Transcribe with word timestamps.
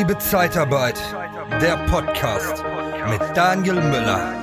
Liebe 0.00 0.16
Zeitarbeit, 0.16 0.98
der 1.60 1.76
Podcast 1.86 2.64
mit 3.10 3.20
Daniel 3.36 3.74
Müller. 3.74 4.34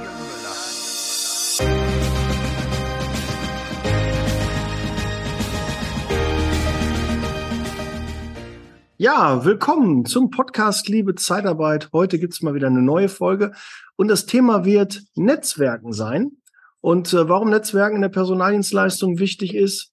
Ja, 8.97 9.43
willkommen 9.43 10.05
zum 10.05 10.29
Podcast 10.29 10.89
Liebe 10.89 11.15
Zeitarbeit. 11.15 11.89
Heute 11.91 12.19
gibt's 12.19 12.43
mal 12.43 12.53
wieder 12.53 12.67
eine 12.67 12.83
neue 12.83 13.09
Folge 13.09 13.51
und 13.95 14.09
das 14.09 14.27
Thema 14.27 14.63
wird 14.63 15.01
Netzwerken 15.15 15.91
sein. 15.91 16.33
Und 16.81 17.13
äh, 17.13 17.27
warum 17.27 17.49
Netzwerken 17.49 17.95
in 17.95 18.03
der 18.03 18.09
Personaldienstleistung 18.09 19.17
wichtig 19.17 19.55
ist, 19.55 19.91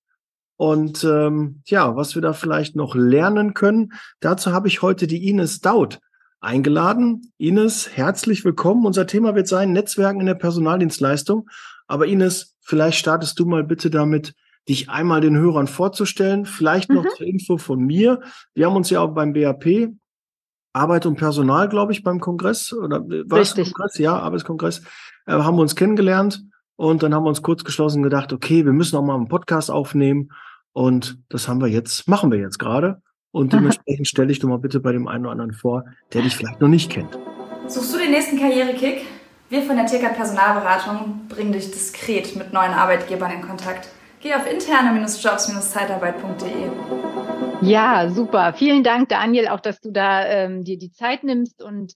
und 0.57 1.02
ähm, 1.05 1.62
ja, 1.66 1.96
was 1.96 2.14
wir 2.14 2.23
da 2.23 2.32
vielleicht 2.32 2.77
noch 2.77 2.95
lernen 2.95 3.55
können, 3.55 3.92
dazu 4.20 4.52
habe 4.52 4.69
ich 4.69 4.83
heute 4.83 5.06
die 5.06 5.29
Ines 5.29 5.60
Daut 5.60 5.98
eingeladen. 6.41 7.33
Ines, 7.38 7.96
herzlich 7.96 8.45
willkommen. 8.45 8.87
Unser 8.87 9.06
Thema 9.06 9.34
wird 9.34 9.48
sein 9.48 9.73
Netzwerken 9.73 10.20
in 10.20 10.27
der 10.27 10.34
Personaldienstleistung. 10.34 11.48
Aber 11.88 12.06
Ines, 12.06 12.56
vielleicht 12.60 12.98
startest 12.98 13.38
du 13.38 13.46
mal 13.46 13.65
bitte 13.65 13.91
damit, 13.91 14.34
dich 14.69 14.88
einmal 14.88 15.20
den 15.20 15.37
Hörern 15.37 15.66
vorzustellen. 15.66 16.46
Vielleicht 16.46 16.91
noch 16.91 17.05
mhm. 17.05 17.09
zur 17.16 17.27
Info 17.27 17.59
von 17.59 17.80
mir. 17.80 18.21
Wir 18.55 18.66
haben 18.66 18.77
uns 18.77 18.91
ja 18.91 19.01
auch 19.01 19.12
beim 19.12 19.32
BAP 19.32 19.91
Arbeit 20.73 21.07
und 21.07 21.16
Personal, 21.16 21.68
glaube 21.68 21.93
ich, 21.93 22.02
beim 22.02 22.21
Kongress 22.21 22.73
oder 22.73 22.96
äh, 22.96 23.29
war 23.29 23.41
Richtig. 23.41 23.73
Kongress? 23.73 23.98
Ja, 23.98 24.18
Arbeitskongress, 24.18 24.82
äh, 25.27 25.32
haben 25.32 25.57
wir 25.57 25.62
uns 25.62 25.77
kennengelernt 25.77 26.45
und 26.77 27.02
dann 27.02 27.14
haben 27.14 27.24
wir 27.24 27.28
uns 27.28 27.42
kurz 27.42 27.64
geschlossen 27.64 28.02
gedacht, 28.02 28.33
okay, 28.33 28.64
wir 28.64 28.73
müssen 28.73 28.96
auch 28.96 29.02
mal 29.02 29.15
einen 29.15 29.28
Podcast 29.28 29.70
aufnehmen. 29.70 30.30
Und 30.73 31.19
das 31.28 31.46
haben 31.46 31.60
wir 31.60 31.69
jetzt, 31.69 32.09
machen 32.09 32.32
wir 32.32 32.38
jetzt 32.38 32.59
gerade. 32.59 33.02
Und 33.30 33.52
dementsprechend 33.52 34.09
stelle 34.09 34.32
ich 34.32 34.41
doch 34.41 34.48
mal 34.48 34.59
bitte 34.59 34.80
bei 34.80 34.92
dem 34.92 35.06
einen 35.06 35.24
oder 35.24 35.32
anderen 35.32 35.52
vor, 35.52 35.84
der 36.12 36.23
dich 36.23 36.37
vielleicht 36.37 36.60
noch 36.60 36.68
nicht 36.68 36.90
kennt. 36.90 37.18
Suchst 37.68 37.95
du 37.95 37.99
den 37.99 38.10
nächsten 38.10 38.38
Karrierekick? 38.38 39.07
Wir 39.51 39.62
von 39.62 39.76
der 39.76 39.87
TK 39.87 40.15
Personalberatung 40.15 41.29
bringen 41.29 41.52
dich 41.52 41.71
diskret 41.71 42.34
mit 42.34 42.52
neuen 42.52 42.73
Arbeitgebern 42.73 43.30
in 43.30 43.43
Kontakt. 43.43 43.88
Geh 44.21 44.34
auf 44.34 44.51
interne-jobs-zeitarbeit.de. 44.51 46.71
Ja, 47.60 48.10
super. 48.10 48.52
Vielen 48.54 48.82
Dank, 48.82 49.10
Daniel, 49.10 49.46
auch 49.49 49.60
dass 49.60 49.80
du 49.80 49.93
da 49.93 50.27
ähm, 50.27 50.65
dir 50.65 50.79
die 50.79 50.93
Zeit 50.93 51.23
nimmst 51.24 51.62
und 51.62 51.93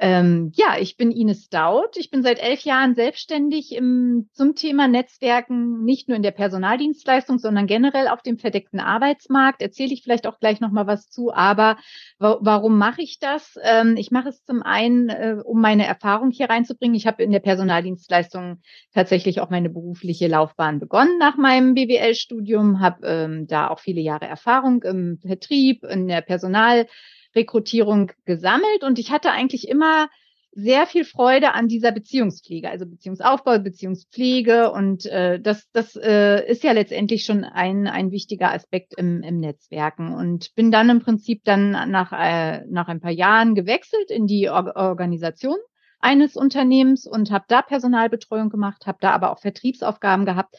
ähm, 0.00 0.52
ja, 0.54 0.76
ich 0.78 0.96
bin 0.96 1.10
Ines 1.10 1.48
Daut. 1.48 1.96
Ich 1.96 2.10
bin 2.10 2.22
seit 2.22 2.38
elf 2.38 2.60
Jahren 2.60 2.94
selbstständig 2.94 3.74
im, 3.74 4.28
zum 4.32 4.54
Thema 4.54 4.86
Netzwerken, 4.86 5.82
nicht 5.82 6.08
nur 6.08 6.16
in 6.16 6.22
der 6.22 6.30
Personaldienstleistung, 6.30 7.38
sondern 7.38 7.66
generell 7.66 8.06
auf 8.06 8.22
dem 8.22 8.38
verdeckten 8.38 8.78
Arbeitsmarkt. 8.78 9.60
Erzähle 9.60 9.92
ich 9.92 10.04
vielleicht 10.04 10.28
auch 10.28 10.38
gleich 10.38 10.60
nochmal 10.60 10.86
was 10.86 11.10
zu. 11.10 11.32
Aber 11.32 11.78
wa 12.18 12.38
warum 12.40 12.78
mache 12.78 13.02
ich 13.02 13.18
das? 13.18 13.58
Ähm, 13.62 13.96
ich 13.96 14.12
mache 14.12 14.28
es 14.28 14.44
zum 14.44 14.62
einen, 14.62 15.08
äh, 15.08 15.36
um 15.44 15.60
meine 15.60 15.84
Erfahrung 15.86 16.30
hier 16.30 16.48
reinzubringen. 16.48 16.94
Ich 16.94 17.08
habe 17.08 17.24
in 17.24 17.32
der 17.32 17.40
Personaldienstleistung 17.40 18.60
tatsächlich 18.94 19.40
auch 19.40 19.50
meine 19.50 19.68
berufliche 19.68 20.28
Laufbahn 20.28 20.78
begonnen 20.78 21.18
nach 21.18 21.36
meinem 21.36 21.74
BWL-Studium, 21.74 22.78
habe 22.78 23.04
ähm, 23.04 23.46
da 23.48 23.68
auch 23.68 23.80
viele 23.80 24.00
Jahre 24.00 24.26
Erfahrung 24.26 24.84
im 24.84 25.18
Vertrieb, 25.26 25.82
in 25.82 26.06
der 26.06 26.20
Personal 26.20 26.86
Rekrutierung 27.34 28.12
gesammelt 28.24 28.82
und 28.82 28.98
ich 28.98 29.10
hatte 29.10 29.30
eigentlich 29.30 29.68
immer 29.68 30.08
sehr 30.52 30.86
viel 30.86 31.04
Freude 31.04 31.54
an 31.54 31.68
dieser 31.68 31.92
Beziehungspflege, 31.92 32.68
also 32.68 32.86
Beziehungsaufbau, 32.86 33.60
Beziehungspflege 33.60 34.72
und 34.72 35.06
äh, 35.06 35.38
das, 35.40 35.70
das 35.72 35.94
äh, 35.94 36.44
ist 36.50 36.64
ja 36.64 36.72
letztendlich 36.72 37.24
schon 37.24 37.44
ein, 37.44 37.86
ein 37.86 38.10
wichtiger 38.10 38.52
Aspekt 38.52 38.94
im, 38.96 39.22
im 39.22 39.38
Netzwerken 39.38 40.12
und 40.14 40.54
bin 40.56 40.70
dann 40.70 40.90
im 40.90 41.00
Prinzip 41.00 41.44
dann 41.44 41.70
nach, 41.70 42.12
äh, 42.12 42.64
nach 42.68 42.88
ein 42.88 43.00
paar 43.00 43.12
Jahren 43.12 43.54
gewechselt 43.54 44.10
in 44.10 44.26
die 44.26 44.48
Or 44.48 44.74
Organisation 44.74 45.58
eines 46.00 46.36
Unternehmens 46.36 47.06
und 47.06 47.30
habe 47.30 47.44
da 47.48 47.62
Personalbetreuung 47.62 48.50
gemacht, 48.50 48.86
habe 48.86 48.98
da 49.00 49.10
aber 49.12 49.30
auch 49.30 49.40
Vertriebsaufgaben 49.40 50.24
gehabt 50.24 50.56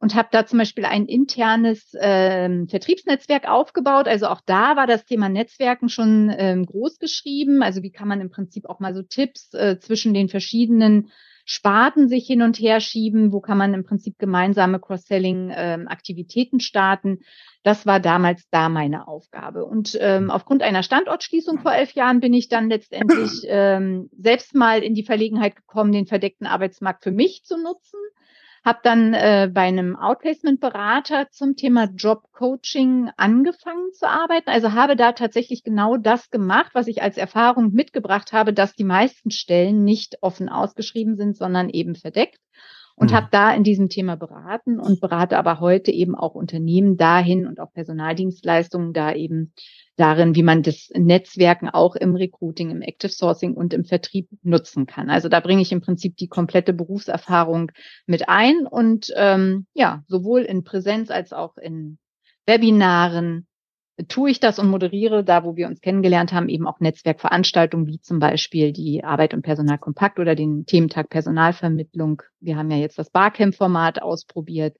und 0.00 0.14
habe 0.14 0.28
da 0.30 0.46
zum 0.46 0.58
Beispiel 0.58 0.84
ein 0.84 1.06
internes 1.06 1.92
ähm, 2.00 2.68
Vertriebsnetzwerk 2.68 3.48
aufgebaut. 3.48 4.06
Also 4.06 4.26
auch 4.26 4.40
da 4.44 4.76
war 4.76 4.86
das 4.86 5.04
Thema 5.04 5.28
Netzwerken 5.28 5.88
schon 5.88 6.32
ähm, 6.36 6.66
groß 6.66 6.98
geschrieben. 6.98 7.62
Also 7.62 7.82
wie 7.82 7.90
kann 7.90 8.08
man 8.08 8.20
im 8.20 8.30
Prinzip 8.30 8.68
auch 8.68 8.78
mal 8.78 8.94
so 8.94 9.02
Tipps 9.02 9.52
äh, 9.54 9.78
zwischen 9.80 10.14
den 10.14 10.28
verschiedenen 10.28 11.10
Sparten 11.44 12.08
sich 12.08 12.26
hin 12.26 12.42
und 12.42 12.60
her 12.60 12.78
schieben? 12.78 13.32
Wo 13.32 13.40
kann 13.40 13.58
man 13.58 13.74
im 13.74 13.84
Prinzip 13.84 14.18
gemeinsame 14.18 14.78
Cross-Selling-Aktivitäten 14.78 16.56
ähm, 16.56 16.60
starten? 16.60 17.20
Das 17.64 17.84
war 17.84 17.98
damals 17.98 18.48
da 18.50 18.68
meine 18.68 19.08
Aufgabe. 19.08 19.64
Und 19.64 19.98
ähm, 20.00 20.30
aufgrund 20.30 20.62
einer 20.62 20.84
Standortschließung 20.84 21.58
vor 21.58 21.72
elf 21.72 21.92
Jahren 21.92 22.20
bin 22.20 22.34
ich 22.34 22.48
dann 22.48 22.68
letztendlich 22.68 23.30
ähm, 23.46 24.10
selbst 24.16 24.54
mal 24.54 24.84
in 24.84 24.94
die 24.94 25.04
Verlegenheit 25.04 25.56
gekommen, 25.56 25.90
den 25.90 26.06
verdeckten 26.06 26.46
Arbeitsmarkt 26.46 27.02
für 27.02 27.12
mich 27.12 27.42
zu 27.44 27.56
nutzen 27.56 27.98
habe 28.68 28.80
dann 28.82 29.14
äh, 29.14 29.50
bei 29.50 29.62
einem 29.62 29.96
Outplacement-Berater 29.96 31.30
zum 31.30 31.56
Thema 31.56 31.84
Job-Coaching 31.84 33.10
angefangen 33.16 33.94
zu 33.94 34.06
arbeiten. 34.06 34.50
Also 34.50 34.74
habe 34.74 34.94
da 34.94 35.12
tatsächlich 35.12 35.64
genau 35.64 35.96
das 35.96 36.28
gemacht, 36.28 36.72
was 36.74 36.86
ich 36.86 37.00
als 37.00 37.16
Erfahrung 37.16 37.72
mitgebracht 37.72 38.34
habe, 38.34 38.52
dass 38.52 38.74
die 38.74 38.84
meisten 38.84 39.30
Stellen 39.30 39.84
nicht 39.84 40.18
offen 40.20 40.50
ausgeschrieben 40.50 41.16
sind, 41.16 41.34
sondern 41.34 41.70
eben 41.70 41.94
verdeckt. 41.94 42.38
Und 42.98 43.12
mhm. 43.12 43.14
habe 43.14 43.28
da 43.30 43.54
in 43.54 43.62
diesem 43.62 43.88
Thema 43.88 44.16
beraten 44.16 44.80
und 44.80 45.00
berate 45.00 45.38
aber 45.38 45.60
heute 45.60 45.92
eben 45.92 46.14
auch 46.14 46.34
Unternehmen 46.34 46.96
dahin 46.96 47.46
und 47.46 47.60
auch 47.60 47.72
Personaldienstleistungen 47.72 48.92
da 48.92 49.12
eben 49.14 49.52
darin, 49.96 50.34
wie 50.34 50.42
man 50.42 50.62
das 50.62 50.90
Netzwerken 50.94 51.68
auch 51.68 51.96
im 51.96 52.14
Recruiting, 52.14 52.70
im 52.70 52.82
Active 52.82 53.12
Sourcing 53.12 53.54
und 53.54 53.74
im 53.74 53.84
Vertrieb 53.84 54.28
nutzen 54.42 54.86
kann. 54.86 55.10
Also 55.10 55.28
da 55.28 55.40
bringe 55.40 55.62
ich 55.62 55.72
im 55.72 55.80
Prinzip 55.80 56.16
die 56.16 56.28
komplette 56.28 56.72
Berufserfahrung 56.72 57.72
mit 58.06 58.28
ein 58.28 58.66
und 58.66 59.12
ähm, 59.16 59.66
ja, 59.74 60.02
sowohl 60.06 60.42
in 60.42 60.64
Präsenz 60.64 61.10
als 61.10 61.32
auch 61.32 61.56
in 61.56 61.98
Webinaren 62.46 63.47
tue 64.06 64.30
ich 64.30 64.38
das 64.38 64.58
und 64.58 64.68
moderiere 64.68 65.24
da, 65.24 65.44
wo 65.44 65.56
wir 65.56 65.66
uns 65.66 65.80
kennengelernt 65.80 66.32
haben, 66.32 66.48
eben 66.48 66.66
auch 66.66 66.78
Netzwerkveranstaltungen 66.78 67.86
wie 67.86 68.00
zum 68.00 68.20
Beispiel 68.20 68.72
die 68.72 69.02
Arbeit 69.02 69.34
und 69.34 69.42
Personal 69.42 69.78
Kompakt 69.78 70.20
oder 70.20 70.34
den 70.34 70.66
Thementag 70.66 71.08
Personalvermittlung. 71.10 72.22
Wir 72.40 72.56
haben 72.56 72.70
ja 72.70 72.76
jetzt 72.76 72.98
das 72.98 73.10
Barcamp-Format 73.10 74.00
ausprobiert. 74.02 74.76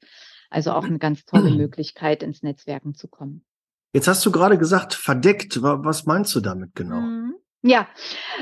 Also 0.50 0.72
auch 0.72 0.84
eine 0.84 0.98
ganz 0.98 1.24
tolle 1.24 1.50
Möglichkeit, 1.56 2.22
ins 2.22 2.42
Netzwerken 2.42 2.94
zu 2.94 3.08
kommen. 3.08 3.44
Jetzt 3.92 4.06
hast 4.06 4.24
du 4.24 4.30
gerade 4.30 4.58
gesagt, 4.58 4.94
verdeckt. 4.94 5.60
Was 5.62 6.06
meinst 6.06 6.34
du 6.34 6.40
damit 6.40 6.74
genau? 6.74 7.00
Mhm. 7.00 7.34
Ja, 7.62 7.88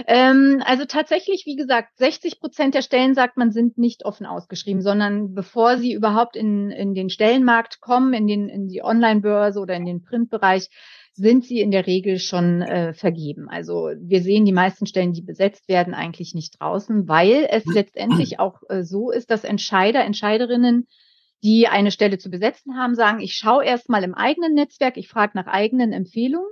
ähm, 0.06 0.62
also 0.66 0.84
tatsächlich, 0.84 1.44
wie 1.46 1.56
gesagt, 1.56 1.96
60 1.96 2.38
Prozent 2.38 2.74
der 2.74 2.82
Stellen, 2.82 3.14
sagt 3.14 3.38
man, 3.38 3.50
sind 3.50 3.78
nicht 3.78 4.04
offen 4.04 4.26
ausgeschrieben, 4.26 4.82
sondern 4.82 5.32
bevor 5.32 5.78
sie 5.78 5.94
überhaupt 5.94 6.36
in, 6.36 6.70
in 6.70 6.94
den 6.94 7.08
Stellenmarkt 7.08 7.80
kommen, 7.80 8.12
in, 8.12 8.26
den, 8.26 8.50
in 8.50 8.68
die 8.68 8.82
Online-Börse 8.82 9.58
oder 9.58 9.74
in 9.74 9.86
den 9.86 10.02
Printbereich, 10.02 10.68
sind 11.14 11.46
sie 11.46 11.60
in 11.60 11.70
der 11.70 11.86
Regel 11.86 12.18
schon 12.18 12.60
äh, 12.60 12.92
vergeben. 12.92 13.48
Also 13.48 13.90
wir 13.98 14.20
sehen 14.20 14.44
die 14.44 14.52
meisten 14.52 14.84
Stellen, 14.84 15.14
die 15.14 15.22
besetzt 15.22 15.66
werden, 15.66 15.94
eigentlich 15.94 16.34
nicht 16.34 16.60
draußen, 16.60 17.08
weil 17.08 17.48
es 17.50 17.64
letztendlich 17.64 18.38
auch 18.38 18.60
äh, 18.68 18.84
so 18.84 19.10
ist, 19.10 19.30
dass 19.30 19.44
Entscheider, 19.44 20.04
Entscheiderinnen 20.04 20.86
die 21.42 21.68
eine 21.68 21.90
Stelle 21.90 22.18
zu 22.18 22.30
besetzen 22.30 22.76
haben, 22.76 22.94
sagen, 22.94 23.20
ich 23.20 23.34
schaue 23.34 23.64
erst 23.64 23.88
mal 23.88 24.04
im 24.04 24.14
eigenen 24.14 24.54
Netzwerk, 24.54 24.96
ich 24.96 25.08
frage 25.08 25.32
nach 25.34 25.46
eigenen 25.46 25.92
Empfehlungen 25.92 26.48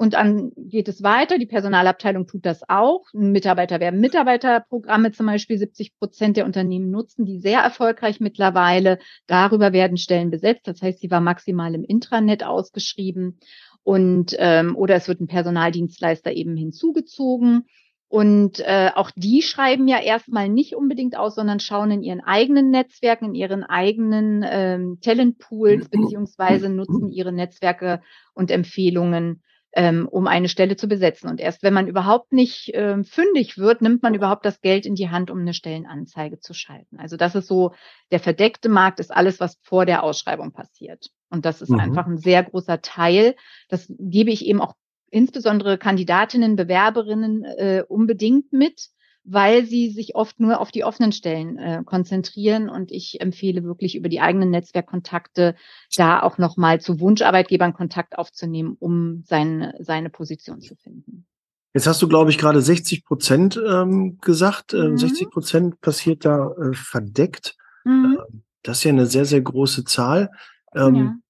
und 0.00 0.14
dann 0.14 0.52
geht 0.56 0.88
es 0.88 1.02
weiter. 1.02 1.36
Die 1.36 1.44
Personalabteilung 1.44 2.26
tut 2.26 2.46
das 2.46 2.62
auch. 2.70 3.04
Mitarbeiter 3.12 3.80
werden 3.80 4.00
Mitarbeiterprogramme 4.00 5.12
zum 5.12 5.26
Beispiel 5.26 5.58
70 5.58 5.94
Prozent 5.98 6.38
der 6.38 6.46
Unternehmen 6.46 6.90
nutzen, 6.90 7.26
die 7.26 7.38
sehr 7.38 7.60
erfolgreich 7.60 8.18
mittlerweile. 8.18 8.98
Darüber 9.26 9.74
werden 9.74 9.98
Stellen 9.98 10.30
besetzt. 10.30 10.66
Das 10.66 10.80
heißt, 10.80 11.00
sie 11.00 11.10
war 11.10 11.20
maximal 11.20 11.74
im 11.74 11.84
Intranet 11.84 12.44
ausgeschrieben 12.44 13.40
und 13.82 14.34
ähm, 14.38 14.74
oder 14.74 14.94
es 14.94 15.06
wird 15.06 15.20
ein 15.20 15.26
Personaldienstleister 15.26 16.32
eben 16.32 16.56
hinzugezogen. 16.56 17.66
Und 18.08 18.58
äh, 18.60 18.92
auch 18.94 19.10
die 19.14 19.42
schreiben 19.42 19.86
ja 19.86 20.00
erstmal 20.00 20.48
nicht 20.48 20.74
unbedingt 20.74 21.14
aus, 21.14 21.34
sondern 21.34 21.60
schauen 21.60 21.90
in 21.90 22.02
ihren 22.02 22.22
eigenen 22.22 22.70
Netzwerken, 22.70 23.26
in 23.26 23.34
ihren 23.34 23.64
eigenen 23.64 24.46
ähm, 24.48 24.98
Talentpools, 25.02 25.90
beziehungsweise 25.90 26.70
nutzen 26.70 27.10
ihre 27.10 27.32
Netzwerke 27.32 28.00
und 28.32 28.50
Empfehlungen, 28.50 29.42
ähm, 29.72 30.08
um 30.08 30.26
eine 30.26 30.48
Stelle 30.48 30.76
zu 30.76 30.88
besetzen. 30.88 31.28
Und 31.28 31.40
erst 31.40 31.62
wenn 31.62 31.74
man 31.74 31.86
überhaupt 31.86 32.32
nicht 32.32 32.70
ähm, 32.74 33.04
fündig 33.04 33.56
wird, 33.58 33.82
nimmt 33.82 34.02
man 34.02 34.14
überhaupt 34.14 34.44
das 34.44 34.60
Geld 34.60 34.86
in 34.86 34.94
die 34.94 35.10
Hand, 35.10 35.30
um 35.30 35.40
eine 35.40 35.54
Stellenanzeige 35.54 36.40
zu 36.40 36.54
schalten. 36.54 36.98
Also 36.98 37.16
das 37.16 37.34
ist 37.34 37.46
so, 37.46 37.72
der 38.10 38.20
verdeckte 38.20 38.68
Markt 38.68 39.00
ist 39.00 39.14
alles, 39.14 39.40
was 39.40 39.58
vor 39.62 39.86
der 39.86 40.02
Ausschreibung 40.02 40.52
passiert. 40.52 41.10
Und 41.30 41.44
das 41.44 41.62
ist 41.62 41.70
mhm. 41.70 41.80
einfach 41.80 42.06
ein 42.06 42.18
sehr 42.18 42.42
großer 42.42 42.82
Teil. 42.82 43.36
Das 43.68 43.92
gebe 43.98 44.30
ich 44.30 44.44
eben 44.44 44.60
auch 44.60 44.74
insbesondere 45.10 45.78
Kandidatinnen, 45.78 46.56
Bewerberinnen 46.56 47.44
äh, 47.44 47.84
unbedingt 47.86 48.52
mit, 48.52 48.88
weil 49.24 49.64
sie 49.66 49.90
sich 49.90 50.14
oft 50.14 50.40
nur 50.40 50.60
auf 50.60 50.70
die 50.70 50.82
offenen 50.84 51.12
Stellen 51.12 51.58
äh, 51.58 51.82
konzentrieren. 51.84 52.68
Und 52.68 52.90
ich 52.90 53.20
empfehle 53.20 53.62
wirklich 53.64 53.94
über 53.96 54.08
die 54.08 54.20
eigenen 54.20 54.50
Netzwerkkontakte 54.50 55.54
da 55.96 56.22
auch 56.22 56.38
nochmal 56.38 56.80
zu 56.80 57.00
Wunscharbeitgebern 57.00 57.72
Kontakt 57.74 58.18
aufzunehmen, 58.18 58.76
um 58.78 59.22
seine, 59.26 59.74
seine 59.80 60.10
Position 60.10 60.60
zu 60.60 60.74
finden. 60.76 61.26
Jetzt 61.72 61.86
hast 61.86 62.02
du, 62.02 62.08
glaube 62.08 62.30
ich, 62.30 62.38
gerade 62.38 62.60
60 62.60 63.04
Prozent 63.04 63.60
ähm, 63.64 64.18
gesagt. 64.20 64.74
Ähm, 64.74 64.92
Mhm. 64.92 64.98
60 64.98 65.30
Prozent 65.30 65.80
passiert 65.80 66.24
da 66.24 66.50
äh, 66.52 66.72
verdeckt. 66.74 67.56
Mhm. 67.84 68.18
Ähm, 68.28 68.42
das 68.62 68.78
ist 68.78 68.84
ja 68.84 68.90
eine 68.90 69.06
sehr, 69.06 69.24
sehr 69.24 69.40
große 69.40 69.84
Zahl. 69.84 70.30
ja. 70.74 70.88
Ähm, 70.88 71.22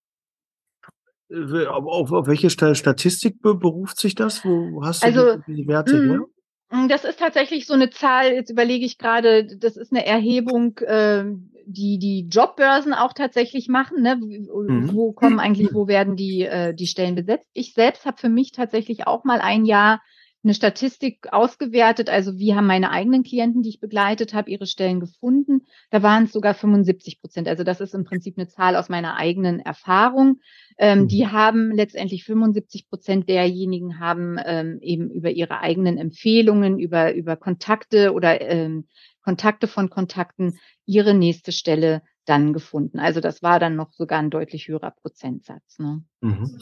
äh, 1.29 1.67
auf, 1.67 2.11
auf, 2.13 2.27
welche 2.27 2.51
Sta- 2.51 2.75
Statistik 2.75 3.41
be 3.43 3.55
beruft 3.55 3.99
sich 4.01 4.15
das? 4.15 4.45
Wo 4.45 4.83
hast 4.85 5.03
du 5.03 5.07
Also, 5.07 5.37
die, 5.47 5.55
diese 5.57 5.69
Werte 5.69 6.03
her? 6.03 6.21
Mm, 6.71 6.89
Das 6.89 7.05
ist 7.05 7.19
tatsächlich 7.19 7.67
so 7.67 7.75
eine 7.75 7.91
Zahl, 7.91 8.33
jetzt 8.33 8.51
überlege 8.51 8.85
ich 8.85 8.99
gerade, 8.99 9.45
das 9.45 9.77
ist 9.77 9.93
eine 9.93 10.07
Erhebung, 10.07 10.79
ähm, 10.87 11.51
die 11.67 11.99
die 11.99 12.27
Jobbörsen 12.29 12.95
auch 12.95 13.13
tatsächlich 13.13 13.69
machen. 13.69 14.03
Ne? 14.03 14.19
Wo, 14.21 14.63
Mhm. 14.67 14.95
wo 14.95 15.13
kommen 15.13 15.39
eigentlich, 15.41 15.73
wo 15.75 15.87
werden 15.89 16.17
die, 16.17 16.43
äh, 16.43 16.75
die 16.75 16.87
Stellen 16.87 17.15
besetzt? 17.15 17.47
Ich 17.53 17.75
selbst 17.75 18.07
habe 18.07 18.19
für 18.19 18.29
mich 18.29 18.53
tatsächlich 18.53 19.07
auch 19.07 19.25
mal 19.25 19.41
ein 19.41 19.65
Jahr 19.65 20.01
eine 20.43 20.55
Statistik 20.55 21.33
ausgewertet. 21.33 22.09
Also 22.09 22.39
wie 22.39 22.55
haben 22.55 22.67
meine 22.67 22.91
eigenen 22.91 23.25
Klienten, 23.25 23.63
die 23.63 23.71
ich 23.71 23.81
begleitet 23.81 24.33
habe, 24.33 24.51
ihre 24.51 24.67
Stellen 24.67 25.01
gefunden? 25.01 25.67
Da 25.91 26.03
waren 26.03 26.25
es 26.25 26.33
sogar 26.33 26.55
75 26.55 27.21
Prozent. 27.21 27.49
Also 27.49 27.65
das 27.65 27.81
ist 27.81 27.95
im 27.95 28.05
Prinzip 28.05 28.39
eine 28.39 28.49
Zahl 28.49 28.77
aus 28.77 28.89
meiner 28.89 29.17
eigenen 29.17 29.61
Erfahrung. 29.61 30.41
Ähm, 30.79 31.01
Mhm. 31.01 31.09
Die 31.09 31.27
haben 31.27 31.71
letztendlich 31.73 32.25
75 32.25 32.89
Prozent 32.89 33.29
derjenigen 33.29 33.99
haben 33.99 34.37
ähm, 34.45 34.79
eben 34.83 35.11
über 35.11 35.31
ihre 35.31 35.61
eigenen 35.61 35.99
Empfehlungen, 35.99 36.79
über, 36.79 37.15
über 37.15 37.37
Kontakte 37.37 38.13
oder 38.13 38.41
ähm, 38.41 38.87
Kontakte 39.23 39.67
von 39.67 39.91
Kontakten 39.91 40.59
ihre 40.87 41.15
nächste 41.15 41.53
Stelle 41.53 42.03
dann 42.31 42.53
gefunden. 42.53 42.99
Also 43.01 43.21
das 43.21 43.43
war 43.43 43.59
dann 43.59 43.77
noch 43.77 43.93
sogar 43.93 44.21
ein 44.21 44.31
deutlich 44.31 44.69
höherer 44.69 44.93
Prozentsatz. 44.93 45.79
Ne? 45.79 46.05
Mhm. 46.21 46.59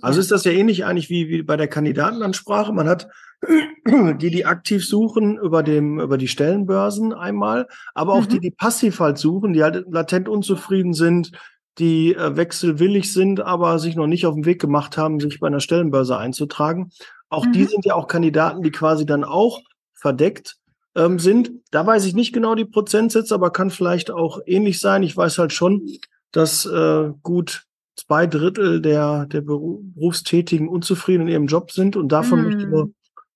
Also 0.00 0.18
ist 0.20 0.30
das 0.30 0.44
ja 0.44 0.52
ähnlich 0.52 0.84
eigentlich 0.84 1.10
wie, 1.10 1.28
wie 1.28 1.42
bei 1.42 1.56
der 1.56 1.68
Kandidatenansprache. 1.68 2.72
Man 2.72 2.88
hat 2.88 3.08
die, 3.86 4.30
die 4.30 4.46
aktiv 4.46 4.86
suchen 4.86 5.38
über 5.38 5.62
dem, 5.62 6.00
über 6.00 6.18
die 6.18 6.28
Stellenbörsen 6.28 7.12
einmal, 7.12 7.66
aber 7.94 8.14
auch 8.14 8.24
Mhm. 8.24 8.28
die, 8.28 8.40
die 8.40 8.50
passiv 8.50 9.00
halt 9.00 9.18
suchen, 9.18 9.52
die 9.52 9.62
halt 9.62 9.84
latent 9.90 10.28
unzufrieden 10.28 10.92
sind, 10.94 11.32
die 11.78 12.14
äh, 12.14 12.36
wechselwillig 12.36 13.12
sind, 13.12 13.40
aber 13.40 13.78
sich 13.78 13.96
noch 13.96 14.06
nicht 14.06 14.26
auf 14.26 14.34
den 14.34 14.44
Weg 14.44 14.60
gemacht 14.60 14.96
haben, 14.98 15.20
sich 15.20 15.40
bei 15.40 15.46
einer 15.46 15.60
Stellenbörse 15.60 16.16
einzutragen. 16.18 16.90
Auch 17.28 17.46
die 17.46 17.60
Mhm. 17.60 17.68
sind 17.68 17.84
ja 17.84 17.94
auch 17.94 18.08
Kandidaten, 18.08 18.62
die 18.62 18.72
quasi 18.72 19.06
dann 19.06 19.24
auch 19.24 19.60
verdeckt 19.94 20.56
ähm, 20.96 21.18
sind. 21.18 21.52
Da 21.70 21.86
weiß 21.86 22.04
ich 22.06 22.14
nicht 22.14 22.32
genau 22.32 22.54
die 22.54 22.64
Prozentsätze, 22.64 23.34
aber 23.34 23.50
kann 23.50 23.70
vielleicht 23.70 24.10
auch 24.10 24.40
ähnlich 24.46 24.80
sein. 24.80 25.02
Ich 25.02 25.16
weiß 25.16 25.38
halt 25.38 25.52
schon, 25.52 25.86
dass 26.32 26.66
äh, 26.66 27.10
gut 27.22 27.64
zwei 27.96 28.26
Drittel 28.26 28.80
der, 28.80 29.26
der 29.26 29.42
Beru- 29.42 29.80
Berufstätigen 29.94 30.68
unzufrieden 30.68 31.22
in 31.22 31.28
ihrem 31.28 31.46
Job 31.46 31.70
sind 31.70 31.96
und 31.96 32.08
davon 32.10 32.40
Mm. 32.40 32.44
möchte 32.44 32.62
ich 32.62 32.68
nur. 32.68 32.90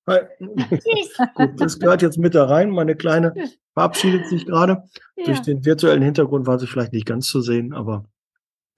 Gut, 1.35 1.59
das 1.59 1.79
gehört 1.79 2.03
jetzt 2.03 2.19
mit 2.19 2.35
da 2.35 2.45
rein. 2.45 2.69
Meine 2.71 2.95
Kleine 2.95 3.33
verabschiedet 3.73 4.27
sich 4.29 4.45
gerade. 4.45 4.83
Durch 5.25 5.41
den 5.41 5.65
virtuellen 5.65 6.03
Hintergrund 6.03 6.47
war 6.47 6.59
sie 6.59 6.67
vielleicht 6.67 6.93
nicht 6.93 7.07
ganz 7.07 7.27
zu 7.29 7.41
sehen, 7.41 7.73
aber 7.73 8.05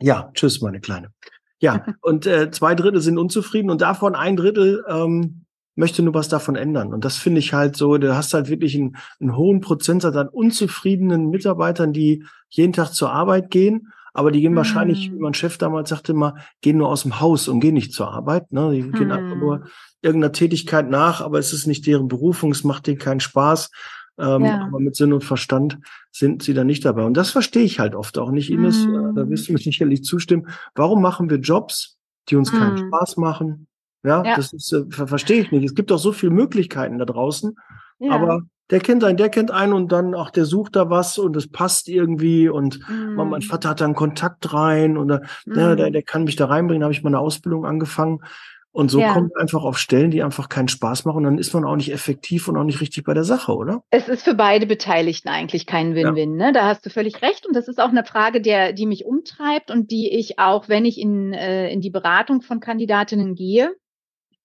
ja, 0.00 0.30
tschüss, 0.34 0.60
meine 0.60 0.80
Kleine. 0.80 1.10
Ja, 1.58 1.84
und 2.02 2.26
äh, 2.26 2.50
zwei 2.52 2.76
Drittel 2.76 3.00
sind 3.00 3.18
unzufrieden 3.18 3.70
und 3.70 3.80
davon 3.80 4.14
ein 4.14 4.36
Drittel 4.36 4.84
ähm, 4.88 5.45
möchte 5.76 6.02
nur 6.02 6.14
was 6.14 6.28
davon 6.28 6.56
ändern. 6.56 6.92
Und 6.92 7.04
das 7.04 7.16
finde 7.16 7.38
ich 7.38 7.52
halt 7.52 7.76
so, 7.76 7.96
du 7.98 8.16
hast 8.16 8.34
halt 8.34 8.48
wirklich 8.48 8.74
einen, 8.76 8.96
einen 9.20 9.36
hohen 9.36 9.60
Prozentsatz 9.60 10.16
an 10.16 10.28
unzufriedenen 10.28 11.30
Mitarbeitern, 11.30 11.92
die 11.92 12.24
jeden 12.48 12.72
Tag 12.72 12.88
zur 12.94 13.12
Arbeit 13.12 13.50
gehen, 13.50 13.92
aber 14.14 14.32
die 14.32 14.40
gehen 14.40 14.54
Mm. 14.54 14.56
wahrscheinlich, 14.56 15.12
wie 15.12 15.18
mein 15.18 15.34
Chef 15.34 15.58
damals 15.58 15.90
sagte 15.90 16.12
immer, 16.12 16.36
gehen 16.62 16.78
nur 16.78 16.88
aus 16.88 17.02
dem 17.02 17.20
Haus 17.20 17.46
und 17.48 17.60
gehen 17.60 17.74
nicht 17.74 17.92
zur 17.92 18.10
Arbeit. 18.10 18.50
Ne? 18.52 18.70
Die 18.72 18.90
gehen 18.90 19.12
einfach 19.12 19.36
Mm. 19.36 19.40
nur 19.40 19.66
irgendeiner 20.02 20.32
Tätigkeit 20.32 20.88
nach, 20.88 21.20
aber 21.20 21.38
es 21.38 21.52
ist 21.52 21.66
nicht 21.66 21.86
deren 21.86 22.08
Berufung, 22.08 22.50
es 22.52 22.64
macht 22.64 22.86
denen 22.86 22.98
keinen 22.98 23.20
Spaß. 23.20 23.70
Ähm, 24.18 24.44
Ja. 24.46 24.62
Aber 24.64 24.80
mit 24.80 24.96
Sinn 24.96 25.12
und 25.12 25.24
Verstand 25.24 25.78
sind 26.10 26.42
sie 26.42 26.54
da 26.54 26.64
nicht 26.64 26.86
dabei. 26.86 27.04
Und 27.04 27.14
das 27.18 27.30
verstehe 27.30 27.64
ich 27.64 27.78
halt 27.80 27.94
oft 27.94 28.16
auch 28.16 28.30
nicht, 28.30 28.50
Ines. 28.50 28.86
Mm. 28.86 29.14
Da 29.14 29.28
wirst 29.28 29.48
du 29.48 29.52
mir 29.52 29.58
sicherlich 29.62 30.04
zustimmen. 30.04 30.48
Warum 30.74 31.02
machen 31.02 31.28
wir 31.28 31.36
Jobs, 31.36 31.98
die 32.30 32.36
uns 32.36 32.50
keinen 32.50 32.74
Mm. 32.76 32.88
Spaß 32.88 33.18
machen? 33.18 33.66
Ja, 34.06 34.22
Ja. 34.24 34.36
das 34.36 34.52
ist, 34.52 34.72
äh, 34.72 34.84
ver 34.90 35.06
verstehe 35.08 35.40
ich 35.42 35.50
nicht. 35.50 35.64
Es 35.64 35.74
gibt 35.74 35.90
doch 35.90 35.98
so 35.98 36.12
viele 36.12 36.32
Möglichkeiten 36.32 36.98
da 36.98 37.04
draußen, 37.04 37.56
Ja. 37.98 38.12
aber 38.12 38.42
der 38.70 38.80
kennt 38.80 39.04
einen, 39.04 39.16
der 39.16 39.28
kennt 39.28 39.50
einen 39.50 39.72
und 39.72 39.92
dann, 39.92 40.14
ach, 40.14 40.30
der 40.30 40.44
sucht 40.44 40.74
da 40.76 40.88
was 40.90 41.18
und 41.18 41.36
es 41.36 41.48
passt 41.50 41.88
irgendwie 41.88 42.48
und 42.48 42.80
Mm. 42.88 43.14
mein 43.14 43.42
Vater 43.42 43.68
hat 43.70 43.80
da 43.80 43.84
einen 43.84 43.94
Kontakt 43.94 44.52
rein 44.52 44.96
und 44.96 45.10
ja, 45.10 45.20
Mm. 45.46 45.76
der, 45.76 45.90
der 45.90 46.02
kann 46.02 46.24
mich 46.24 46.36
da 46.36 46.46
reinbringen, 46.46 46.80
da 46.80 46.86
habe 46.86 46.92
ich 46.94 47.02
meine 47.04 47.18
Ausbildung 47.20 47.64
angefangen. 47.66 48.20
Und 48.72 48.90
so 48.90 49.00
Ja. 49.00 49.14
kommt 49.14 49.34
einfach 49.38 49.62
auf 49.64 49.78
Stellen, 49.78 50.10
die 50.10 50.22
einfach 50.22 50.50
keinen 50.50 50.68
Spaß 50.68 51.06
machen. 51.06 51.16
Und 51.18 51.22
dann 51.24 51.38
ist 51.38 51.54
man 51.54 51.64
auch 51.64 51.76
nicht 51.76 51.90
effektiv 51.90 52.46
und 52.46 52.58
auch 52.58 52.64
nicht 52.64 52.82
richtig 52.82 53.04
bei 53.04 53.14
der 53.14 53.24
Sache, 53.24 53.56
oder? 53.56 53.82
Es 53.88 54.06
ist 54.06 54.22
für 54.24 54.34
beide 54.34 54.66
Beteiligten 54.66 55.30
eigentlich 55.30 55.64
kein 55.64 55.94
Win-Win. 55.94 56.36
Ne? 56.36 56.52
Da 56.52 56.66
hast 56.66 56.84
du 56.84 56.90
völlig 56.90 57.22
recht. 57.22 57.46
Und 57.46 57.56
das 57.56 57.68
ist 57.68 57.80
auch 57.80 57.88
eine 57.88 58.04
Frage, 58.04 58.42
der, 58.42 58.74
die 58.74 58.84
mich 58.84 59.06
umtreibt 59.06 59.70
und 59.70 59.90
die 59.90 60.10
ich 60.12 60.38
auch, 60.38 60.68
wenn 60.68 60.84
ich 60.84 61.00
in, 61.00 61.32
äh, 61.32 61.70
in 61.72 61.80
die 61.80 61.88
Beratung 61.88 62.42
von 62.42 62.60
Kandidatinnen 62.60 63.34
gehe, 63.34 63.74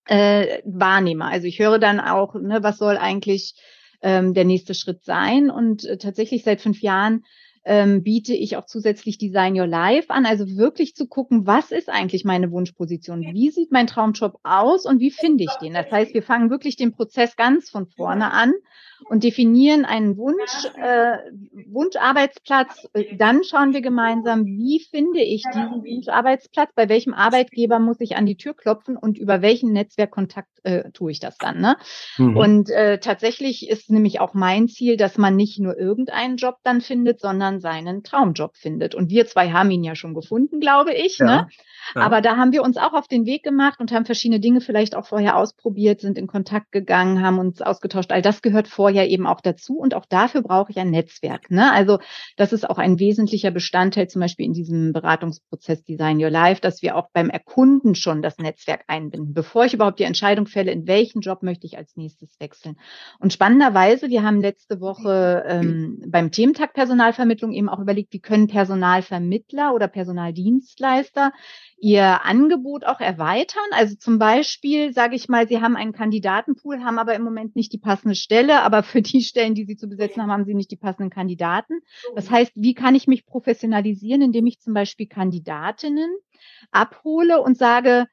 äh, 0.05 0.59
wahrnehme. 0.65 1.25
Also 1.25 1.47
ich 1.47 1.59
höre 1.59 1.79
dann 1.79 1.99
auch, 1.99 2.35
ne, 2.35 2.63
was 2.63 2.77
soll 2.77 2.97
eigentlich 2.97 3.55
ähm, 4.01 4.33
der 4.33 4.45
nächste 4.45 4.73
Schritt 4.73 5.03
sein? 5.03 5.49
Und 5.49 5.85
äh, 5.85 5.97
tatsächlich 5.97 6.43
seit 6.43 6.61
fünf 6.61 6.81
Jahren 6.81 7.23
ähm, 7.63 8.01
biete 8.01 8.33
ich 8.33 8.57
auch 8.57 8.65
zusätzlich 8.65 9.17
Design 9.17 9.59
Your 9.59 9.67
Life 9.67 10.09
an, 10.09 10.25
also 10.25 10.57
wirklich 10.57 10.95
zu 10.95 11.07
gucken, 11.07 11.45
was 11.45 11.71
ist 11.71 11.89
eigentlich 11.89 12.25
meine 12.25 12.51
Wunschposition? 12.51 13.21
Wie 13.21 13.51
sieht 13.51 13.71
mein 13.71 13.87
Traumjob 13.87 14.39
aus 14.43 14.85
und 14.85 14.99
wie 14.99 15.11
finde 15.11 15.43
ich 15.43 15.53
den? 15.61 15.73
Das 15.73 15.91
heißt, 15.91 16.13
wir 16.13 16.23
fangen 16.23 16.49
wirklich 16.49 16.75
den 16.75 16.91
Prozess 16.91 17.35
ganz 17.35 17.69
von 17.69 17.87
vorne 17.87 18.31
an 18.31 18.53
und 19.09 19.23
definieren 19.23 19.85
einen 19.85 20.17
Wunsch, 20.17 20.65
äh, 20.75 21.17
Wunscharbeitsplatz. 21.71 22.87
Dann 23.17 23.43
schauen 23.43 23.73
wir 23.73 23.81
gemeinsam, 23.81 24.45
wie 24.45 24.79
finde 24.89 25.21
ich 25.21 25.43
diesen 25.43 25.83
Wunscharbeitsplatz? 25.83 26.71
Bei 26.75 26.89
welchem 26.89 27.13
Arbeitgeber 27.13 27.79
muss 27.79 27.99
ich 27.99 28.15
an 28.15 28.25
die 28.25 28.37
Tür 28.37 28.55
klopfen 28.55 28.97
und 28.97 29.17
über 29.17 29.41
welchen 29.41 29.73
Netzwerkkontakt 29.73 30.49
äh, 30.63 30.91
tue 30.91 31.11
ich 31.11 31.19
das 31.19 31.37
dann? 31.37 31.59
Ne? 31.59 31.77
Mhm. 32.17 32.37
Und 32.37 32.69
äh, 32.69 32.99
tatsächlich 32.99 33.69
ist 33.69 33.89
nämlich 33.89 34.19
auch 34.19 34.33
mein 34.33 34.67
Ziel, 34.67 34.97
dass 34.97 35.17
man 35.17 35.35
nicht 35.35 35.59
nur 35.59 35.77
irgendeinen 35.77 36.37
Job 36.37 36.57
dann 36.63 36.81
findet, 36.81 37.19
sondern 37.19 37.59
seinen 37.59 38.03
Traumjob 38.03 38.55
findet. 38.55 38.95
Und 38.95 39.09
wir 39.09 39.25
zwei 39.25 39.51
haben 39.51 39.71
ihn 39.71 39.83
ja 39.83 39.95
schon 39.95 40.13
gefunden, 40.13 40.59
glaube 40.59 40.93
ich. 40.93 41.17
Ja, 41.17 41.25
Ne? 41.25 41.47
ja. 41.95 42.01
Aber 42.01 42.21
da 42.21 42.37
haben 42.37 42.51
wir 42.51 42.63
uns 42.63 42.77
auch 42.77 42.93
auf 42.93 43.07
den 43.07 43.25
Weg 43.25 43.43
gemacht 43.43 43.79
und 43.79 43.91
haben 43.91 44.05
verschiedene 44.05 44.39
Dinge 44.39 44.61
vielleicht 44.61 44.95
auch 44.95 45.05
vorher 45.05 45.37
ausprobiert, 45.37 46.01
sind 46.01 46.17
in 46.17 46.27
Kontakt 46.27 46.71
gegangen, 46.71 47.21
haben 47.21 47.39
uns 47.39 47.61
ausgetauscht. 47.61 48.11
All 48.11 48.21
das 48.21 48.41
gehört 48.41 48.67
vorher 48.67 48.90
eben 48.91 49.27
auch 49.27 49.41
dazu. 49.41 49.77
Und 49.77 49.93
auch 49.95 50.05
dafür 50.05 50.41
brauche 50.41 50.71
ich 50.71 50.77
ein 50.77 50.89
Netzwerk. 50.89 51.49
Ne? 51.49 51.71
Also 51.71 51.99
das 52.37 52.53
ist 52.53 52.69
auch 52.69 52.77
ein 52.77 52.99
wesentlicher 52.99 53.51
Bestandteil 53.51 54.07
zum 54.07 54.21
Beispiel 54.21 54.45
in 54.45 54.53
diesem 54.53 54.93
Beratungsprozess 54.93 55.83
Design 55.83 56.23
Your 56.23 56.29
Life, 56.29 56.61
dass 56.61 56.81
wir 56.81 56.95
auch 56.95 57.09
beim 57.13 57.29
Erkunden 57.29 57.95
schon 57.95 58.21
das 58.21 58.37
Netzwerk 58.37 58.83
einbinden, 58.87 59.33
bevor 59.33 59.65
ich 59.65 59.73
überhaupt 59.73 59.99
die 59.99 60.03
Entscheidung 60.03 60.45
fälle, 60.45 60.71
in 60.71 60.87
welchen 60.87 61.21
Job 61.21 61.43
möchte 61.43 61.65
ich 61.65 61.77
als 61.77 61.95
nächstes 61.95 62.39
wechseln. 62.39 62.77
Und 63.19 63.33
spannenderweise, 63.33 64.09
wir 64.09 64.23
haben 64.23 64.41
letzte 64.41 64.81
Woche 64.81 65.43
ähm, 65.47 66.03
beim 66.07 66.31
Thementag 66.31 66.73
Personalvermittlung 66.73 67.53
eben 67.53 67.69
auch 67.69 67.79
überlegt, 67.79 68.13
wie 68.13 68.19
können 68.19 68.47
Personalvermittler 68.47 69.73
oder 69.73 69.87
Personaldienstleister 69.87 71.31
ihr 71.79 72.23
Angebot 72.25 72.85
auch 72.85 72.99
erweitern. 72.99 73.63
Also 73.71 73.95
zum 73.95 74.19
Beispiel, 74.19 74.93
sage 74.93 75.15
ich 75.15 75.27
mal, 75.29 75.47
Sie 75.47 75.61
haben 75.61 75.75
einen 75.75 75.93
Kandidatenpool, 75.93 76.83
haben 76.83 76.99
aber 76.99 77.15
im 77.15 77.23
Moment 77.23 77.55
nicht 77.55 77.73
die 77.73 77.79
passende 77.79 78.15
Stelle, 78.15 78.61
aber 78.61 78.80
für 78.83 79.01
die 79.01 79.21
Stellen, 79.21 79.55
die 79.55 79.65
Sie 79.65 79.75
zu 79.75 79.87
besetzen 79.87 80.21
haben, 80.21 80.31
haben 80.31 80.45
Sie 80.45 80.53
nicht 80.53 80.71
die 80.71 80.77
passenden 80.77 81.09
Kandidaten. 81.09 81.81
Das 82.15 82.29
heißt, 82.29 82.53
wie 82.55 82.73
kann 82.73 82.95
ich 82.95 83.07
mich 83.07 83.25
professionalisieren, 83.25 84.21
indem 84.21 84.47
ich 84.47 84.59
zum 84.59 84.73
Beispiel 84.73 85.07
Kandidatinnen 85.07 86.11
abhole 86.71 87.41
und 87.41 87.57
sage, 87.57 88.07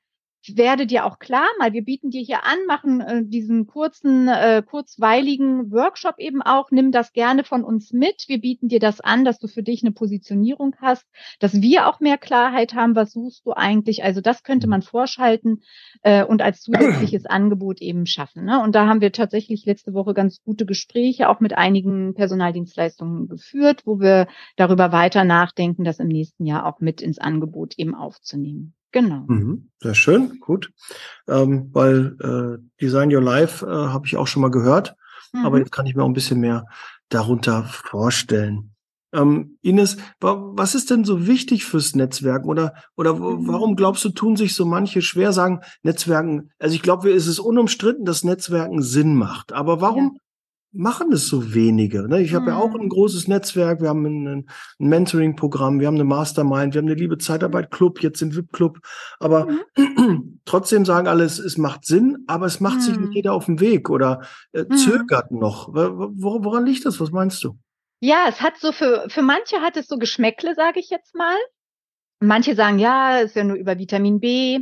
werde 0.56 0.86
dir 0.86 1.04
auch 1.04 1.18
klar, 1.18 1.46
mal 1.58 1.72
wir 1.72 1.84
bieten 1.84 2.10
dir 2.10 2.22
hier 2.22 2.44
an, 2.44 2.58
machen 2.66 3.00
äh, 3.00 3.22
diesen 3.24 3.66
kurzen, 3.66 4.28
äh, 4.28 4.62
kurzweiligen 4.64 5.70
Workshop 5.70 6.14
eben 6.18 6.42
auch, 6.42 6.70
nimm 6.70 6.92
das 6.92 7.12
gerne 7.12 7.44
von 7.44 7.64
uns 7.64 7.92
mit. 7.92 8.24
Wir 8.28 8.40
bieten 8.40 8.68
dir 8.68 8.80
das 8.80 9.00
an, 9.00 9.24
dass 9.24 9.38
du 9.38 9.48
für 9.48 9.62
dich 9.62 9.82
eine 9.82 9.92
Positionierung 9.92 10.74
hast, 10.80 11.06
dass 11.40 11.60
wir 11.60 11.88
auch 11.88 12.00
mehr 12.00 12.18
Klarheit 12.18 12.74
haben, 12.74 12.96
was 12.96 13.12
suchst 13.12 13.44
du 13.46 13.52
eigentlich. 13.52 14.04
Also 14.04 14.20
das 14.20 14.42
könnte 14.42 14.68
man 14.68 14.82
vorschalten 14.82 15.62
äh, 16.02 16.24
und 16.24 16.42
als 16.42 16.62
zusätzliches 16.62 17.26
Angebot 17.26 17.80
eben 17.80 18.06
schaffen. 18.06 18.44
Ne? 18.44 18.62
Und 18.62 18.74
da 18.74 18.86
haben 18.86 19.00
wir 19.00 19.12
tatsächlich 19.12 19.66
letzte 19.66 19.94
Woche 19.94 20.14
ganz 20.14 20.42
gute 20.42 20.66
Gespräche 20.66 21.28
auch 21.28 21.40
mit 21.40 21.52
einigen 21.52 22.14
Personaldienstleistungen 22.14 23.28
geführt, 23.28 23.82
wo 23.84 24.00
wir 24.00 24.28
darüber 24.56 24.92
weiter 24.92 25.24
nachdenken, 25.24 25.84
das 25.84 25.98
im 25.98 26.08
nächsten 26.08 26.46
Jahr 26.46 26.66
auch 26.66 26.80
mit 26.80 27.00
ins 27.02 27.18
Angebot 27.18 27.74
eben 27.78 27.94
aufzunehmen. 27.94 28.74
Genau. 28.92 29.24
Mhm, 29.26 29.70
sehr 29.80 29.94
schön, 29.94 30.38
gut. 30.40 30.70
Ähm, 31.26 31.70
weil 31.72 32.16
äh, 32.20 32.62
Design 32.80 33.14
Your 33.14 33.22
Life 33.22 33.66
äh, 33.66 33.70
habe 33.70 34.06
ich 34.06 34.16
auch 34.16 34.26
schon 34.26 34.42
mal 34.42 34.50
gehört, 34.50 34.94
Mhm. 35.32 35.46
aber 35.46 35.58
jetzt 35.58 35.72
kann 35.72 35.86
ich 35.86 35.94
mir 35.94 36.02
auch 36.02 36.08
ein 36.08 36.14
bisschen 36.14 36.40
mehr 36.40 36.64
darunter 37.08 37.64
vorstellen. 37.64 38.74
Ähm, 39.12 39.58
Ines, 39.62 39.96
was 40.20 40.74
ist 40.74 40.90
denn 40.90 41.04
so 41.04 41.26
wichtig 41.26 41.64
fürs 41.64 41.94
Netzwerken? 41.94 42.48
Oder, 42.48 42.74
oder 42.94 43.14
mhm. 43.14 43.48
warum 43.48 43.74
glaubst 43.74 44.04
du, 44.04 44.10
tun 44.10 44.36
sich 44.36 44.54
so 44.54 44.66
manche 44.66 45.00
schwer 45.00 45.32
sagen, 45.32 45.60
Netzwerken, 45.82 46.50
also 46.58 46.74
ich 46.74 46.82
glaube, 46.82 47.10
es 47.10 47.26
ist 47.26 47.38
unumstritten, 47.38 48.04
dass 48.04 48.24
Netzwerken 48.24 48.82
Sinn 48.82 49.14
macht. 49.14 49.52
Aber 49.52 49.80
warum 49.80 50.12
ja. 50.14 50.20
Machen 50.72 51.12
es 51.12 51.26
so 51.26 51.54
wenige? 51.54 52.08
Ne? 52.08 52.20
Ich 52.20 52.34
habe 52.34 52.42
mhm. 52.42 52.48
ja 52.48 52.56
auch 52.56 52.74
ein 52.74 52.84
mhm. 52.84 52.88
großes 52.88 53.28
Netzwerk, 53.28 53.80
wir 53.80 53.88
haben 53.88 54.04
ein, 54.04 54.26
ein 54.26 54.46
Mentoring-Programm, 54.78 55.80
wir 55.80 55.86
haben 55.86 55.94
eine 55.94 56.04
Mastermind, 56.04 56.74
wir 56.74 56.80
haben 56.80 56.88
eine 56.88 56.94
Liebe 56.94 57.18
Zeitarbeit-Club, 57.18 58.02
jetzt 58.02 58.18
sind 58.18 58.36
VIP-Club. 58.36 58.78
Aber 59.18 59.48
mhm. 59.76 60.40
trotzdem 60.44 60.84
sagen 60.84 61.08
alle, 61.08 61.24
es, 61.24 61.58
macht 61.58 61.84
Sinn, 61.84 62.24
aber 62.26 62.46
es 62.46 62.60
macht 62.60 62.82
sich 62.82 62.96
nicht 62.96 63.10
mhm. 63.10 63.14
jeder 63.14 63.32
auf 63.32 63.46
den 63.46 63.60
Weg 63.60 63.90
oder 63.90 64.22
äh, 64.52 64.66
zögert 64.66 65.30
noch. 65.30 65.68
Woran 65.72 66.66
liegt 66.66 66.84
das? 66.84 67.00
Was 67.00 67.10
meinst 67.10 67.42
du? 67.44 67.58
Ja, 68.00 68.26
es 68.28 68.40
hat 68.40 68.58
so 68.58 68.72
für, 68.72 69.06
für 69.08 69.22
manche 69.22 69.60
hat 69.60 69.76
es 69.76 69.88
so 69.88 69.96
Geschmäckle, 69.96 70.54
sage 70.54 70.78
ich 70.80 70.90
jetzt 70.90 71.14
mal. 71.14 71.36
Manche 72.20 72.54
sagen, 72.54 72.78
ja, 72.78 73.18
ist 73.18 73.36
ja 73.36 73.44
nur 73.44 73.56
über 73.56 73.78
Vitamin 73.78 74.20
B. 74.20 74.60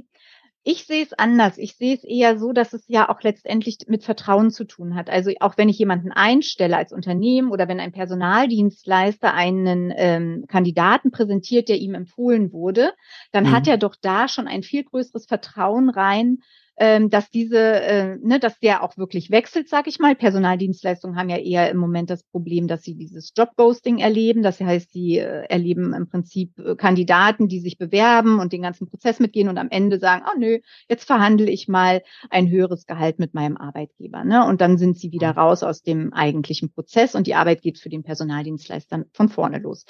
Ich 0.69 0.85
sehe 0.85 1.05
es 1.05 1.13
anders. 1.13 1.59
Ich 1.59 1.77
sehe 1.77 1.95
es 1.95 2.03
eher 2.03 2.41
so, 2.41 2.53
dass 2.53 2.73
es 2.73 2.83
ja 2.89 3.09
auch 3.09 3.23
letztendlich 3.23 3.79
mit 3.87 4.03
Vertrauen 4.03 4.51
zu 4.51 4.65
tun 4.65 4.97
hat. 4.97 5.09
Also 5.09 5.31
auch 5.39 5.57
wenn 5.57 5.69
ich 5.69 5.79
jemanden 5.79 6.11
einstelle 6.11 6.77
als 6.77 6.93
Unternehmen 6.93 7.53
oder 7.53 7.69
wenn 7.69 7.79
ein 7.79 7.93
Personaldienstleister 7.93 9.33
einen 9.33 9.93
ähm, 9.97 10.45
Kandidaten 10.49 11.13
präsentiert, 11.13 11.69
der 11.69 11.79
ihm 11.79 11.95
empfohlen 11.95 12.53
wurde, 12.53 12.95
dann 13.31 13.45
mhm. 13.45 13.53
hat 13.53 13.69
er 13.69 13.77
doch 13.77 13.95
da 13.95 14.27
schon 14.27 14.49
ein 14.49 14.65
viel 14.65 14.83
größeres 14.83 15.27
Vertrauen 15.27 15.89
rein, 15.89 16.39
ähm, 16.79 17.11
dass 17.11 17.31
diese, 17.31 17.59
äh, 17.59 18.17
ne, 18.23 18.39
dass 18.39 18.59
der 18.59 18.83
auch 18.83 18.97
wirklich 18.97 19.31
wechselt, 19.31 19.69
sag 19.69 19.87
ich 19.87 19.99
mal. 19.99 20.15
Personaldienstleistungen 20.15 21.17
haben 21.17 21.29
ja 21.29 21.39
eher 21.39 21.71
im 21.71 21.79
Moment 21.79 22.11
das 22.11 22.23
Problem, 22.23 22.67
dass 22.67 22.83
sie 22.83 22.95
dieses 22.95 23.33
Jobghosting 23.37 23.99
erleben. 23.99 24.43
Das 24.43 24.61
heißt, 24.61 24.93
sie 24.93 25.19
äh, 25.19 25.45
erleben 25.49 25.95
im 25.95 26.09
Prinzip 26.09 26.59
äh, 26.59 26.77
Kandidaten, 26.77 27.49
die 27.49 27.61
sich 27.61 27.79
bewerben 27.79 28.39
und 28.39 28.53
den 28.53 28.63
ganzen 28.63 28.89
Prozess 28.89 29.21
mitgehen 29.21 29.49
und 29.49 29.59
am 29.59 29.69
Ende 29.71 29.99
sagen, 29.99 30.25
oh 30.27 30.39
nö, 30.39 30.59
jetzt 30.89 31.07
verhandle 31.07 31.51
ich 31.51 31.69
mal 31.69 32.03
ein 32.31 32.51
höheres 32.51 32.87
Gehalt 32.87 33.19
mit 33.19 33.35
meinem 33.35 33.57
Arbeitgeber. 33.57 34.25
Ne? 34.25 34.47
Und 34.47 34.61
dann 34.61 34.79
sind 34.79 34.99
sie 34.99 35.13
wieder 35.13 35.33
mhm. 35.33 35.39
raus 35.39 35.63
aus 35.63 35.83
dem 35.83 36.13
eigentlichen 36.13 36.73
Prozess 36.73 37.15
und 37.15 37.27
die 37.27 37.35
Arbeit 37.35 37.63
geht 37.63 37.79
für 37.79 37.89
den 37.89 38.03
Personaldienstleister 38.03 39.05
von 39.13 39.29
vorne 39.29 39.59
los. 39.59 39.85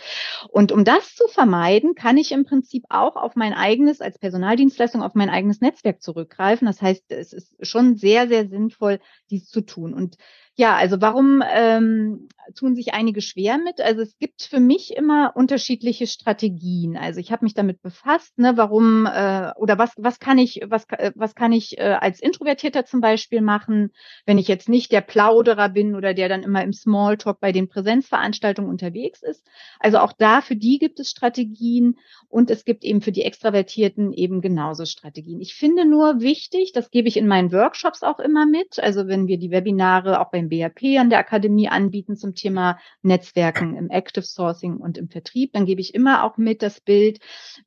Und 0.51 0.73
um 0.73 0.85
das 0.85 1.15
zu 1.15 1.27
vermeiden, 1.29 1.95
kann 1.95 2.17
ich 2.17 2.33
im 2.33 2.45
Prinzip 2.45 2.85
auch 2.89 3.17
auf 3.17 3.37
mein 3.37 3.53
eigenes, 3.53 4.01
als 4.01 4.19
Personaldienstleistung, 4.19 5.03
auf 5.03 5.15
mein 5.15 5.31
eigenes 5.31 5.61
Netzwerk 5.61 6.03
zurückgreifen. 6.03 6.67
Das 6.67 6.76
das 6.77 6.83
heißt, 6.83 7.05
es 7.13 7.33
ist 7.33 7.57
schon 7.67 7.97
sehr, 7.97 8.29
sehr 8.29 8.49
sinnvoll, 8.49 9.01
dies 9.31 9.49
zu 9.49 9.63
tun. 9.63 9.95
Und 9.95 10.17
ja, 10.59 10.75
also 10.75 11.03
warum 11.03 11.43
ähm, 11.47 12.29
tun 12.55 12.75
sich 12.75 12.95
einige 12.95 13.21
schwer 13.21 13.59
mit? 13.59 13.81
Also 13.81 14.01
es 14.01 14.19
gibt 14.19 14.43
für 14.43 14.61
mich 14.61 14.97
immer 14.97 15.33
unterschiedliche 15.35 16.07
Strategien. 16.07 16.97
Also 16.97 17.21
ich 17.21 17.31
habe 17.31 17.45
mich 17.45 17.53
damit 17.53 17.83
befasst, 17.83 18.39
ne, 18.39 18.57
warum 18.57 19.07
äh, 19.07 19.53
oder 19.57 19.79
was 19.79 19.93
was 19.99 20.19
kann 20.19 20.39
ich 20.39 20.61
was 20.67 20.87
äh, 20.91 21.13
was 21.15 21.35
kann 21.35 21.53
ich 21.53 21.79
äh, 21.79 21.97
als 22.01 22.21
Introvertierter 22.21 22.87
zum 22.87 23.03
Beispiel 23.03 23.43
machen, 23.43 23.91
wenn 24.25 24.39
ich 24.39 24.49
jetzt 24.49 24.69
nicht 24.69 24.93
der 24.93 25.03
Plauderer 25.03 25.69
bin 25.69 25.95
oder 25.95 26.15
der 26.15 26.31
dann 26.31 26.43
immer 26.43 26.63
im 26.63 26.73
Smalltalk 26.73 27.39
bei 27.39 27.53
den 27.53 27.69
Präsenzveranstaltungen 27.69 28.71
unterwegs 28.71 29.23
ist. 29.23 29.47
Also 29.79 29.99
auch 29.99 30.13
da 30.13 30.41
für 30.41 30.57
die 30.57 30.79
gibt 30.79 31.01
es 31.01 31.11
Strategien 31.11 31.99
und 32.29 32.51
es 32.51 32.65
gibt 32.65 32.85
eben 32.85 33.03
für 33.03 33.13
die 33.13 33.23
Extravertierten 33.23 34.13
eben 34.13 34.41
genauso 34.41 34.85
Strategien. 34.85 35.41
Ich 35.41 35.55
finde 35.55 35.85
nur 35.85 36.21
wichtig, 36.21 36.73
das 36.73 36.91
gebe 36.91 37.09
ich 37.09 37.17
in 37.17 37.27
meinen 37.27 37.53
Workshops 37.53 38.03
auch 38.03 38.19
immer 38.19 38.47
mit. 38.47 38.79
Also 38.79 39.07
wenn 39.07 39.27
wir 39.27 39.39
die 39.39 39.51
Webinare 39.51 40.21
auch 40.21 40.31
beim 40.31 40.46
beim 40.49 40.73
BAP 40.73 40.99
an 40.99 41.11
der 41.11 41.19
Akademie 41.19 41.69
anbieten 41.69 42.17
zum 42.17 42.35
Thema 42.35 42.79
Netzwerken 43.03 43.77
im 43.77 43.91
Active 43.91 44.25
Sourcing 44.25 44.77
und 44.77 44.99
im 44.99 45.09
Vertrieb, 45.09 45.53
dann 45.53 45.67
gebe 45.67 45.81
ich 45.81 45.95
immer 45.95 46.25
auch 46.25 46.37
mit 46.37 46.63
das 46.63 46.81
Bild, 46.81 47.19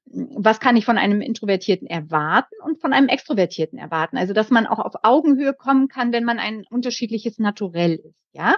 was 0.05 0.59
kann 0.59 0.77
ich 0.77 0.85
von 0.85 0.97
einem 0.97 1.21
Introvertierten 1.21 1.87
erwarten 1.87 2.55
und 2.63 2.79
von 2.81 2.93
einem 2.93 3.07
Extrovertierten 3.07 3.77
erwarten. 3.77 4.17
Also, 4.17 4.33
dass 4.33 4.49
man 4.49 4.67
auch 4.67 4.79
auf 4.79 4.93
Augenhöhe 5.03 5.53
kommen 5.53 5.87
kann, 5.87 6.11
wenn 6.11 6.23
man 6.23 6.39
ein 6.39 6.65
unterschiedliches 6.69 7.39
Naturell 7.39 7.95
ist, 7.95 8.15
ja. 8.33 8.57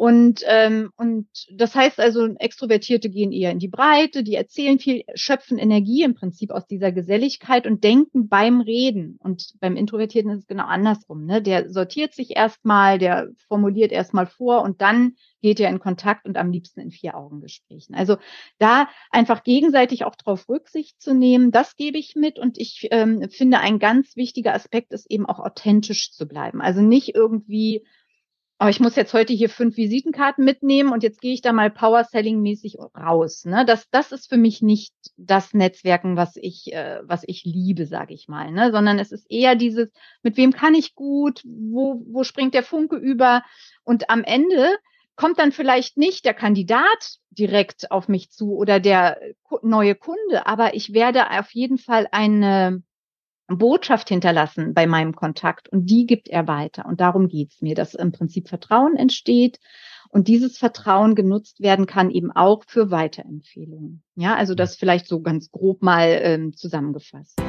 Und, 0.00 0.40
ähm, 0.46 0.92
und 0.96 1.26
das 1.52 1.74
heißt 1.74 2.00
also, 2.00 2.24
Extrovertierte 2.36 3.10
gehen 3.10 3.32
eher 3.32 3.50
in 3.50 3.58
die 3.58 3.68
Breite, 3.68 4.22
die 4.22 4.34
erzählen 4.34 4.78
viel, 4.78 5.04
schöpfen 5.14 5.58
Energie 5.58 6.04
im 6.04 6.14
Prinzip 6.14 6.52
aus 6.52 6.66
dieser 6.66 6.90
Geselligkeit 6.90 7.66
und 7.66 7.84
denken 7.84 8.30
beim 8.30 8.62
Reden. 8.62 9.18
Und 9.22 9.52
beim 9.60 9.76
Introvertierten 9.76 10.30
ist 10.32 10.38
es 10.38 10.46
genau 10.46 10.64
andersrum. 10.64 11.26
Ne? 11.26 11.42
Der 11.42 11.68
sortiert 11.68 12.14
sich 12.14 12.34
erstmal, 12.34 12.98
der 12.98 13.28
formuliert 13.46 13.92
erstmal 13.92 14.26
vor 14.26 14.62
und 14.62 14.80
dann 14.80 15.16
geht 15.42 15.60
er 15.60 15.68
in 15.68 15.80
Kontakt 15.80 16.26
und 16.26 16.38
am 16.38 16.50
liebsten 16.50 16.80
in 16.80 16.90
Vier-Augen-Gesprächen. 16.90 17.94
Also 17.94 18.16
da 18.58 18.88
einfach 19.10 19.44
gegenseitig 19.44 20.04
auch 20.04 20.16
drauf 20.16 20.48
Rücksicht 20.48 20.98
zu 21.02 21.12
nehmen, 21.12 21.50
das 21.50 21.76
gebe 21.76 21.98
ich 21.98 22.14
mit. 22.16 22.38
Und 22.38 22.56
ich 22.56 22.88
ähm, 22.90 23.28
finde, 23.28 23.60
ein 23.60 23.78
ganz 23.78 24.16
wichtiger 24.16 24.54
Aspekt 24.54 24.94
ist 24.94 25.10
eben 25.10 25.26
auch 25.26 25.40
authentisch 25.40 26.12
zu 26.12 26.26
bleiben. 26.26 26.62
Also 26.62 26.80
nicht 26.80 27.14
irgendwie 27.14 27.84
aber 28.60 28.68
ich 28.68 28.78
muss 28.78 28.94
jetzt 28.94 29.14
heute 29.14 29.32
hier 29.32 29.48
fünf 29.48 29.78
Visitenkarten 29.78 30.44
mitnehmen 30.44 30.92
und 30.92 31.02
jetzt 31.02 31.22
gehe 31.22 31.32
ich 31.32 31.40
da 31.40 31.50
mal 31.50 31.70
Power 31.70 32.04
Selling 32.04 32.42
mäßig 32.42 32.76
raus. 32.94 33.46
Ne? 33.46 33.64
Das, 33.64 33.88
das 33.90 34.12
ist 34.12 34.28
für 34.28 34.36
mich 34.36 34.60
nicht 34.60 34.92
das 35.16 35.54
Netzwerken, 35.54 36.18
was 36.18 36.36
ich, 36.36 36.70
äh, 36.74 37.00
was 37.02 37.22
ich 37.26 37.44
liebe, 37.46 37.86
sage 37.86 38.12
ich 38.12 38.28
mal, 38.28 38.52
ne? 38.52 38.70
sondern 38.70 38.98
es 38.98 39.12
ist 39.12 39.24
eher 39.30 39.54
dieses, 39.54 39.88
mit 40.22 40.36
wem 40.36 40.52
kann 40.52 40.74
ich 40.74 40.94
gut, 40.94 41.40
wo, 41.46 42.02
wo 42.06 42.22
springt 42.22 42.52
der 42.52 42.62
Funke 42.62 42.96
über 42.96 43.42
und 43.82 44.10
am 44.10 44.24
Ende 44.24 44.76
kommt 45.16 45.38
dann 45.38 45.52
vielleicht 45.52 45.96
nicht 45.96 46.26
der 46.26 46.34
Kandidat 46.34 47.16
direkt 47.30 47.90
auf 47.90 48.08
mich 48.08 48.30
zu 48.30 48.56
oder 48.56 48.78
der 48.78 49.18
neue 49.62 49.94
Kunde, 49.94 50.46
aber 50.46 50.74
ich 50.74 50.92
werde 50.92 51.30
auf 51.30 51.50
jeden 51.52 51.78
Fall 51.78 52.08
eine 52.12 52.82
Botschaft 53.58 54.08
hinterlassen 54.08 54.74
bei 54.74 54.86
meinem 54.86 55.14
Kontakt 55.14 55.68
und 55.68 55.86
die 55.86 56.06
gibt 56.06 56.28
er 56.28 56.48
weiter. 56.48 56.86
Und 56.86 57.00
darum 57.00 57.28
geht's 57.28 57.60
mir, 57.60 57.74
dass 57.74 57.94
im 57.94 58.12
Prinzip 58.12 58.48
Vertrauen 58.48 58.96
entsteht 58.96 59.58
und 60.08 60.28
dieses 60.28 60.58
Vertrauen 60.58 61.14
genutzt 61.14 61.60
werden 61.60 61.86
kann 61.86 62.10
eben 62.10 62.32
auch 62.32 62.64
für 62.66 62.90
Weiterempfehlungen. 62.90 64.02
Ja, 64.16 64.34
also 64.34 64.54
das 64.54 64.76
vielleicht 64.76 65.06
so 65.06 65.20
ganz 65.20 65.50
grob 65.50 65.82
mal 65.82 66.20
ähm, 66.22 66.54
zusammengefasst. 66.54 67.40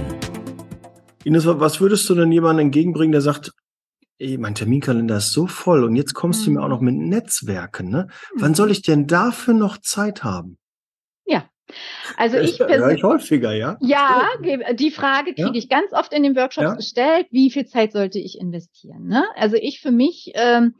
Ines, 1.23 1.45
was 1.45 1.79
würdest 1.79 2.09
du 2.09 2.15
denn 2.15 2.31
jemandem 2.31 2.67
entgegenbringen, 2.67 3.11
der 3.11 3.21
sagt, 3.21 3.53
ey, 4.17 4.37
mein 4.37 4.55
Terminkalender 4.55 5.17
ist 5.17 5.31
so 5.31 5.47
voll 5.47 5.83
und 5.83 5.95
jetzt 5.95 6.13
kommst 6.13 6.41
mhm. 6.41 6.45
du 6.45 6.51
mir 6.51 6.63
auch 6.63 6.69
noch 6.69 6.81
mit 6.81 6.95
Netzwerken, 6.95 7.89
ne? 7.89 8.07
Wann 8.35 8.53
soll 8.53 8.71
ich 8.71 8.81
denn 8.81 9.07
dafür 9.07 9.53
noch 9.53 9.77
Zeit 9.77 10.23
haben? 10.23 10.57
Also 12.17 12.37
ich 12.37 12.57
persönlich. 12.57 12.97
ich 12.97 13.03
häufiger, 13.03 13.53
ja? 13.53 13.77
Ja, 13.81 14.27
die 14.73 14.91
Frage 14.91 15.33
kriege 15.33 15.49
ja? 15.49 15.55
ich 15.55 15.69
ganz 15.69 15.93
oft 15.93 16.13
in 16.13 16.23
den 16.23 16.35
Workshops 16.35 16.65
ja? 16.65 16.75
gestellt, 16.75 17.27
wie 17.31 17.51
viel 17.51 17.65
Zeit 17.65 17.91
sollte 17.91 18.19
ich 18.19 18.39
investieren? 18.39 19.07
Ne? 19.07 19.25
Also 19.35 19.55
ich 19.55 19.79
für 19.81 19.91
mich, 19.91 20.31
ähm, 20.35 20.75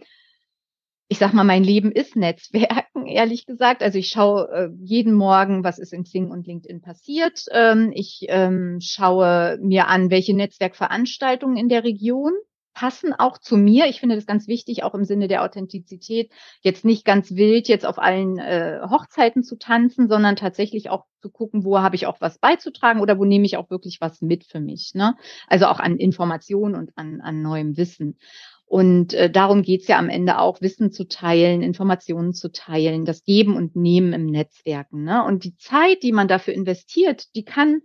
ich 1.08 1.18
sag 1.18 1.34
mal, 1.34 1.44
mein 1.44 1.64
Leben 1.64 1.92
ist 1.92 2.16
Netzwerken, 2.16 3.06
ehrlich 3.06 3.46
gesagt. 3.46 3.84
Also 3.84 3.98
ich 3.98 4.08
schaue 4.08 4.50
äh, 4.52 4.70
jeden 4.82 5.14
Morgen, 5.14 5.64
was 5.64 5.80
ist 5.80 5.94
in 5.94 6.04
Xing 6.04 6.30
und 6.30 6.48
LinkedIn 6.48 6.82
passiert. 6.82 7.44
Ähm, 7.52 7.92
ich 7.94 8.26
ähm, 8.30 8.80
schaue 8.82 9.58
mir 9.62 9.88
an, 9.88 10.10
welche 10.10 10.36
Netzwerkveranstaltungen 10.36 11.58
in 11.58 11.70
der 11.70 11.84
Region 11.84 12.34
passen 12.74 13.14
auch 13.14 13.38
zu 13.38 13.58
mir. 13.58 13.88
Ich 13.88 14.00
finde 14.00 14.16
das 14.16 14.26
ganz 14.26 14.48
wichtig, 14.48 14.84
auch 14.84 14.94
im 14.94 15.06
Sinne 15.06 15.28
der 15.28 15.44
Authentizität, 15.44 16.32
jetzt 16.62 16.86
nicht 16.86 17.06
ganz 17.06 17.36
wild 17.36 17.68
jetzt 17.68 17.86
auf 17.86 18.00
allen 18.00 18.38
äh, 18.38 18.80
Hochzeiten 18.90 19.44
zu 19.44 19.58
tanzen, 19.58 20.08
sondern 20.08 20.36
tatsächlich 20.36 20.90
auch 20.90 21.06
zu 21.22 21.30
gucken, 21.30 21.64
wo 21.64 21.80
habe 21.80 21.96
ich 21.96 22.08
auch 22.08 22.22
was 22.22 22.40
beizutragen 22.40 23.02
oder 23.02 23.18
wo 23.18 23.26
nehme 23.26 23.46
ich 23.46 23.58
auch 23.58 23.70
wirklich 23.70 24.00
was 24.02 24.22
mit 24.22 24.46
für 24.46 24.60
mich. 24.60 24.92
Ne? 24.94 25.16
Also 25.48 25.68
auch 25.68 25.80
an 25.80 25.98
Informationen 25.98 26.76
und 26.76 26.92
an, 26.96 27.22
an 27.22 27.42
neuem 27.42 27.78
Wissen. 27.78 28.18
Und 28.66 29.14
äh, 29.14 29.30
darum 29.30 29.64
geht's 29.64 29.90
ja 29.90 30.00
am 30.00 30.08
Ende 30.08 30.40
auch, 30.40 30.62
Wissen 30.62 30.94
zu 30.94 31.06
teilen, 31.06 31.62
Informationen 31.62 32.34
zu 32.34 32.54
teilen, 32.54 33.04
das 33.04 33.26
Geben 33.26 33.58
und 33.58 33.76
Nehmen 33.76 34.14
im 34.14 34.28
Netzwerken. 34.28 35.04
Ne? 35.04 35.26
Und 35.26 35.44
die 35.44 35.58
Zeit, 35.58 36.04
die 36.04 36.14
man 36.14 36.30
dafür 36.30 36.54
investiert, 36.54 37.36
die 37.36 37.44
kann 37.44 37.82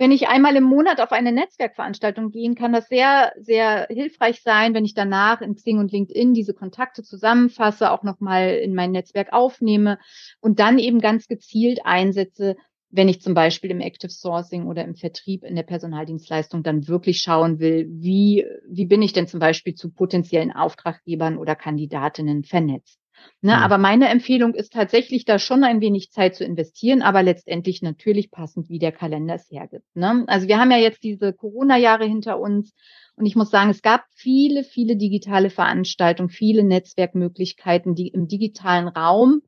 wenn 0.00 0.12
ich 0.12 0.28
einmal 0.28 0.56
im 0.56 0.64
Monat 0.64 0.98
auf 0.98 1.12
eine 1.12 1.30
Netzwerkveranstaltung 1.30 2.30
gehen, 2.30 2.54
kann 2.54 2.72
das 2.72 2.88
sehr, 2.88 3.34
sehr 3.38 3.86
hilfreich 3.90 4.40
sein, 4.40 4.72
wenn 4.72 4.86
ich 4.86 4.94
danach 4.94 5.42
in 5.42 5.56
Xing 5.56 5.76
und 5.76 5.92
LinkedIn 5.92 6.32
diese 6.32 6.54
Kontakte 6.54 7.02
zusammenfasse, 7.02 7.90
auch 7.90 8.02
nochmal 8.02 8.54
in 8.54 8.74
mein 8.74 8.92
Netzwerk 8.92 9.34
aufnehme 9.34 9.98
und 10.40 10.58
dann 10.58 10.78
eben 10.78 11.00
ganz 11.00 11.28
gezielt 11.28 11.80
einsetze, 11.84 12.56
wenn 12.88 13.10
ich 13.10 13.20
zum 13.20 13.34
Beispiel 13.34 13.70
im 13.70 13.82
Active 13.82 14.10
Sourcing 14.10 14.68
oder 14.68 14.84
im 14.84 14.94
Vertrieb 14.94 15.44
in 15.44 15.54
der 15.54 15.64
Personaldienstleistung 15.64 16.62
dann 16.62 16.88
wirklich 16.88 17.20
schauen 17.20 17.60
will, 17.60 17.86
wie, 17.90 18.46
wie 18.70 18.86
bin 18.86 19.02
ich 19.02 19.12
denn 19.12 19.26
zum 19.26 19.38
Beispiel 19.38 19.74
zu 19.74 19.92
potenziellen 19.92 20.50
Auftraggebern 20.50 21.36
oder 21.36 21.54
Kandidatinnen 21.56 22.44
vernetzt. 22.44 22.99
Ne, 23.42 23.52
ja. 23.52 23.58
Aber 23.58 23.78
meine 23.78 24.08
Empfehlung 24.08 24.54
ist 24.54 24.72
tatsächlich, 24.72 25.24
da 25.24 25.38
schon 25.38 25.64
ein 25.64 25.80
wenig 25.80 26.10
Zeit 26.10 26.34
zu 26.34 26.44
investieren, 26.44 27.02
aber 27.02 27.22
letztendlich 27.22 27.80
natürlich 27.80 28.30
passend, 28.30 28.68
wie 28.68 28.78
der 28.78 28.92
Kalender 28.92 29.34
es 29.34 29.50
hergibt. 29.50 29.86
Ne? 29.94 30.24
Also 30.26 30.46
wir 30.46 30.58
haben 30.58 30.70
ja 30.70 30.76
jetzt 30.76 31.02
diese 31.02 31.32
Corona-Jahre 31.32 32.04
hinter 32.04 32.38
uns 32.38 32.74
und 33.16 33.26
ich 33.26 33.36
muss 33.36 33.50
sagen, 33.50 33.70
es 33.70 33.82
gab 33.82 34.04
viele, 34.14 34.64
viele 34.64 34.96
digitale 34.96 35.50
Veranstaltungen, 35.50 36.28
viele 36.28 36.64
Netzwerkmöglichkeiten, 36.64 37.94
die 37.94 38.08
im 38.08 38.28
digitalen 38.28 38.88
Raum 38.88 39.42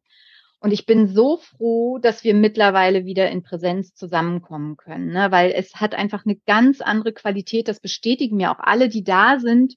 und 0.62 0.70
ich 0.70 0.86
bin 0.86 1.08
so 1.08 1.38
froh, 1.38 1.98
dass 1.98 2.22
wir 2.22 2.34
mittlerweile 2.34 3.04
wieder 3.04 3.28
in 3.30 3.42
Präsenz 3.42 3.94
zusammenkommen 3.94 4.76
können, 4.76 5.08
ne? 5.08 5.32
weil 5.32 5.50
es 5.50 5.74
hat 5.74 5.92
einfach 5.92 6.24
eine 6.24 6.36
ganz 6.46 6.80
andere 6.80 7.12
Qualität. 7.12 7.66
Das 7.66 7.80
bestätigen 7.80 8.36
mir 8.36 8.52
auch 8.52 8.60
alle, 8.60 8.88
die 8.88 9.02
da 9.02 9.40
sind 9.40 9.74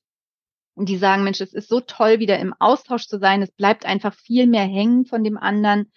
und 0.76 0.90
die 0.90 0.98
sagen, 0.98 1.24
Mensch, 1.24 1.42
es 1.42 1.54
ist 1.54 1.70
so 1.70 1.80
toll, 1.80 2.20
wieder 2.20 2.38
im 2.40 2.54
Austausch 2.60 3.08
zu 3.08 3.18
sein. 3.18 3.42
Es 3.42 3.52
bleibt 3.52 3.86
einfach 3.86 4.14
viel 4.14 4.46
mehr 4.46 4.66
hängen 4.66 5.06
von 5.06 5.24
dem 5.24 5.38
anderen. 5.38 5.92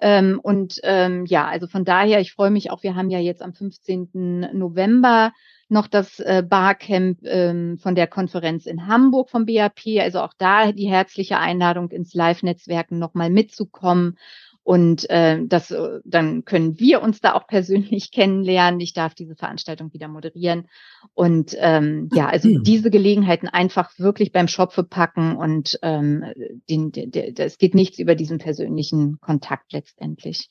Ähm, 0.00 0.40
und 0.42 0.80
ähm, 0.84 1.26
ja, 1.26 1.46
also 1.46 1.66
von 1.66 1.84
daher, 1.84 2.20
ich 2.20 2.32
freue 2.32 2.50
mich 2.50 2.70
auch, 2.70 2.82
wir 2.82 2.94
haben 2.94 3.10
ja 3.10 3.18
jetzt 3.18 3.42
am 3.42 3.52
15. 3.52 4.48
November 4.52 5.32
noch 5.68 5.86
das 5.86 6.18
äh, 6.20 6.42
Barcamp 6.46 7.20
ähm, 7.24 7.78
von 7.78 7.94
der 7.94 8.06
Konferenz 8.06 8.66
in 8.66 8.86
Hamburg 8.86 9.30
vom 9.30 9.46
BAP. 9.46 9.80
Also 10.00 10.20
auch 10.20 10.34
da 10.36 10.72
die 10.72 10.88
herzliche 10.88 11.38
Einladung 11.38 11.90
ins 11.90 12.14
Live-Netzwerken 12.14 12.98
nochmal 12.98 13.30
mitzukommen. 13.30 14.16
Und 14.62 15.08
äh, 15.08 15.38
das, 15.46 15.70
äh, 15.70 16.00
dann 16.04 16.44
können 16.44 16.78
wir 16.78 17.02
uns 17.02 17.20
da 17.20 17.34
auch 17.34 17.46
persönlich 17.46 18.10
kennenlernen. 18.12 18.80
Ich 18.80 18.92
darf 18.92 19.14
diese 19.14 19.34
Veranstaltung 19.34 19.92
wieder 19.92 20.08
moderieren. 20.08 20.68
Und 21.14 21.56
ähm, 21.58 22.08
ja, 22.12 22.28
also 22.28 22.48
mhm. 22.48 22.62
diese 22.62 22.90
Gelegenheiten 22.90 23.48
einfach 23.48 23.98
wirklich 23.98 24.32
beim 24.32 24.48
Schopfe 24.48 24.84
packen 24.84 25.36
und 25.36 25.78
ähm, 25.82 26.24
den, 26.68 26.92
es 27.36 27.58
geht 27.58 27.74
nichts 27.74 27.98
über 27.98 28.14
diesen 28.14 28.38
persönlichen 28.38 29.18
Kontakt 29.20 29.72
letztendlich. 29.72 30.50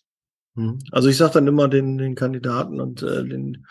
Hm. 0.56 0.80
Also 0.92 1.10
ich 1.10 1.18
sage 1.18 1.34
dann 1.34 1.48
immer 1.48 1.68
den, 1.68 1.98
den 1.98 2.16
Kandidaten 2.16 2.82
und 2.82 3.04
äh, 3.04 3.24
den 3.24 3.66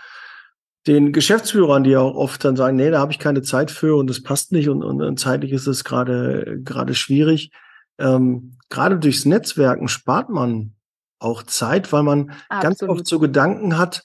den 0.87 1.13
Geschäftsführern, 1.13 1.85
die 1.85 1.97
auch 1.97 2.15
oft 2.15 2.43
dann 2.45 2.57
sagen, 2.57 2.77
nee, 2.77 2.91
da 2.91 2.99
habe 2.99 3.13
ich 3.13 3.19
keine 3.19 3.43
Zeit 3.43 3.71
für 3.71 3.97
und 3.97 4.09
das 4.09 4.23
passt 4.23 4.53
nicht 4.53 4.71
und, 4.71 4.83
und, 4.83 5.03
und 5.03 5.21
zeitlich 5.21 5.53
ist 5.53 5.67
es 5.67 5.85
gerade 5.85 6.61
gerade 6.65 6.95
schwierig. 6.95 7.51
Ähm, 7.99 8.58
gerade 8.69 8.99
durchs 8.99 9.25
Netzwerken 9.25 9.89
spart 9.89 10.31
man 10.31 10.75
auch 11.19 11.43
Zeit, 11.43 11.93
weil 11.93 12.03
man 12.03 12.31
Absolut. 12.49 12.63
ganz 12.63 12.83
oft 12.83 13.07
so 13.07 13.19
Gedanken 13.19 13.79
hat, 13.79 14.03